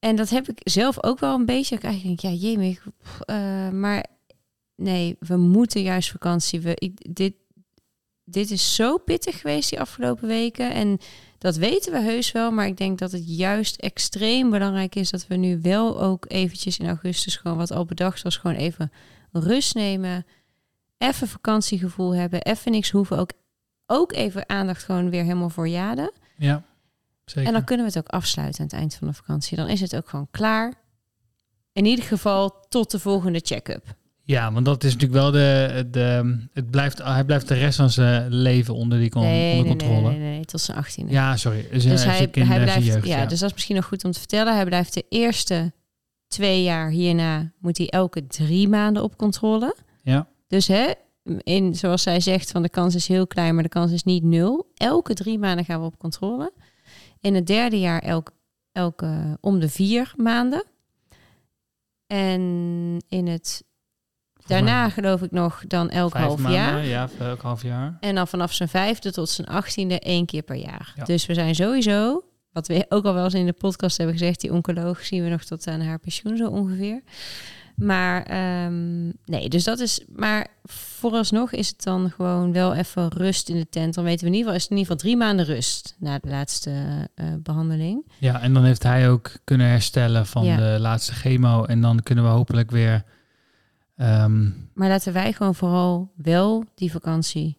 [0.04, 1.76] En dat heb ik zelf ook wel een beetje.
[1.76, 2.88] Ik denk, ja, jemig.
[3.26, 4.06] eh, maar
[4.76, 6.62] nee, we moeten juist vakantie.
[6.62, 7.34] We, dit,
[8.24, 10.74] dit is zo pittig geweest die afgelopen weken.
[10.74, 10.98] En
[11.38, 12.52] dat weten we heus wel.
[12.52, 16.78] Maar ik denk dat het juist extreem belangrijk is dat we nu wel ook eventjes
[16.80, 18.38] in augustus gewoon wat al bedacht was.
[18.38, 18.92] Gewoon even
[19.32, 20.26] rust nemen.
[20.98, 22.42] Even vakantiegevoel hebben.
[22.42, 23.18] Even niks hoeven.
[23.18, 23.32] Ook,
[23.86, 26.12] ook even aandacht gewoon weer helemaal voor jaden.
[26.38, 26.64] ja,
[27.34, 27.48] zeker.
[27.48, 29.58] En dan kunnen we het ook afsluiten aan het eind van de vakantie.
[29.58, 30.74] Dan is het ook gewoon klaar.
[31.74, 33.96] In ieder geval tot de volgende check-up.
[34.26, 35.88] Ja, want dat is natuurlijk wel de...
[35.92, 39.76] de het blijft, hij blijft de rest van zijn leven onder, die con- nee, onder
[39.76, 40.10] nee, controle.
[40.10, 41.12] nee, nee, nee, tot zijn achttiende.
[41.12, 41.68] Ja, sorry.
[41.72, 44.12] Dus, dus hij, hij, eh, blijft, jeugd, ja, dus dat is misschien nog goed om
[44.12, 44.56] te vertellen.
[44.56, 45.74] Hij blijft de eerste
[46.28, 49.76] twee jaar hierna, moet hij elke drie maanden op controle.
[50.04, 50.28] Ja.
[50.48, 50.92] Dus hè,
[51.44, 54.24] in, zoals zij zegt, van de kans is heel klein, maar de kans is niet
[54.24, 54.72] nul.
[54.76, 56.54] Elke drie maanden gaan we op controle.
[57.24, 58.32] In het derde jaar elk,
[58.72, 60.64] elke om de vier maanden.
[62.08, 62.42] En
[63.08, 63.64] in het
[64.46, 66.86] daarna geloof ik nog dan elk Vijf half maanden, jaar.
[66.86, 67.98] Ja, elk half jaar.
[68.00, 70.94] En dan vanaf zijn vijfde tot zijn achttiende één keer per jaar.
[70.96, 71.04] Ja.
[71.04, 74.42] Dus we zijn sowieso, wat we ook al wel eens in de podcast hebben gezegd,
[74.42, 77.02] die oncoloog zien we nog tot aan haar pensioen zo ongeveer.
[77.76, 80.04] Maar ehm, nee, dus dat is.
[80.16, 83.94] Maar vooralsnog is het dan gewoon wel even rust in de tent.
[83.94, 86.20] Dan weten we in ieder geval, is het in ieder geval drie maanden rust na
[86.20, 86.72] de laatste
[87.16, 88.12] eh, behandeling.
[88.20, 90.58] Ja, en dan heeft hij ook kunnen herstellen van Ja.
[90.58, 91.64] de laatste chemo.
[91.66, 93.04] En dan kunnen we hopelijk weer...
[93.96, 94.44] ehm,
[94.74, 97.58] Maar laten wij gewoon vooral wel die vakantie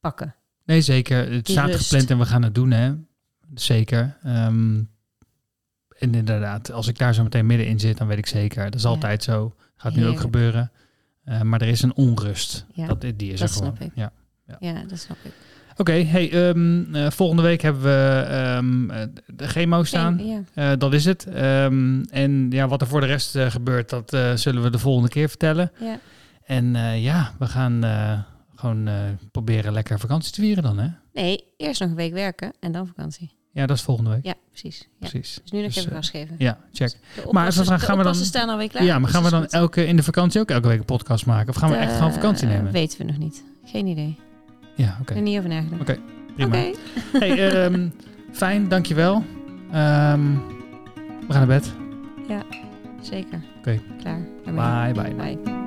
[0.00, 0.34] pakken.
[0.64, 1.16] nee, zeker.
[1.32, 1.82] Het Die staat rust.
[1.88, 2.92] gepland en we gaan het doen, hè.
[3.54, 4.16] Zeker.
[4.22, 4.82] Ehm,
[5.98, 8.64] en inderdaad, als ik daar zo meteen middenin zit, dan weet ik zeker.
[8.64, 8.88] Dat is Ja.
[8.88, 9.54] altijd zo.
[9.76, 10.70] Gaat nu ook gebeuren.
[11.24, 12.66] Eh, maar er is een onrust.
[12.72, 13.76] Ja, dat, die is dat er gewoon.
[13.76, 13.92] snap ik.
[13.94, 14.12] Ja.
[14.60, 15.32] Ja, dat snap ik.
[15.76, 20.26] Oké, hey, ehm, eh, volgende week hebben we ehm, eh, de chemo staan.
[20.26, 20.42] Ja.
[20.54, 21.26] Eh, dat is het.
[21.26, 24.78] Ehm, en ja, wat er voor de rest eh, gebeurt, dat eh, zullen we de
[24.78, 25.70] volgende keer vertellen.
[25.80, 25.98] ja.
[26.44, 28.18] En eh, ja, we gaan eh,
[28.54, 28.94] gewoon eh,
[29.32, 30.88] proberen lekker vakantie te vieren dan, hè?
[31.12, 33.30] Nee, eerst nog een week werken en dan vakantie.
[33.56, 34.24] Ja, dat is volgende week.
[34.24, 34.78] Ja, precies.
[34.78, 34.86] Ja.
[35.08, 35.38] Precies.
[35.42, 36.34] Dus nu nog Dus, even eh, gas geven.
[36.38, 36.88] Ja, check.
[36.90, 36.96] De
[37.30, 38.84] Maar gaan we dan- oppassen staan alweer klaar.
[38.84, 40.84] ja, maar dus gaan we dat dan elke, in de vakantie ook elke week een
[40.84, 41.48] podcast maken?
[41.48, 42.72] Of gaan we echt Eh, gewoon vakantie nemen?
[42.72, 43.44] Weten we nog niet.
[43.64, 44.18] Geen idee.
[44.74, 45.14] Ja, oké.
[45.14, 45.80] Er niet over nagedacht.
[45.80, 45.98] Oké.
[46.36, 46.56] Prima.
[46.58, 46.70] Oké.
[47.18, 47.88] Hey, ehm,
[48.32, 49.24] fijn, dankjewel.
[49.72, 50.34] Ehm
[51.26, 51.72] we gaan naar bed.
[53.00, 53.40] Zeker.
[53.58, 53.80] Oké.
[54.00, 54.20] Klaar.
[54.44, 54.92] Daarmee.
[54.92, 55.34] Bye, bye.
[55.36, 55.65] Bye.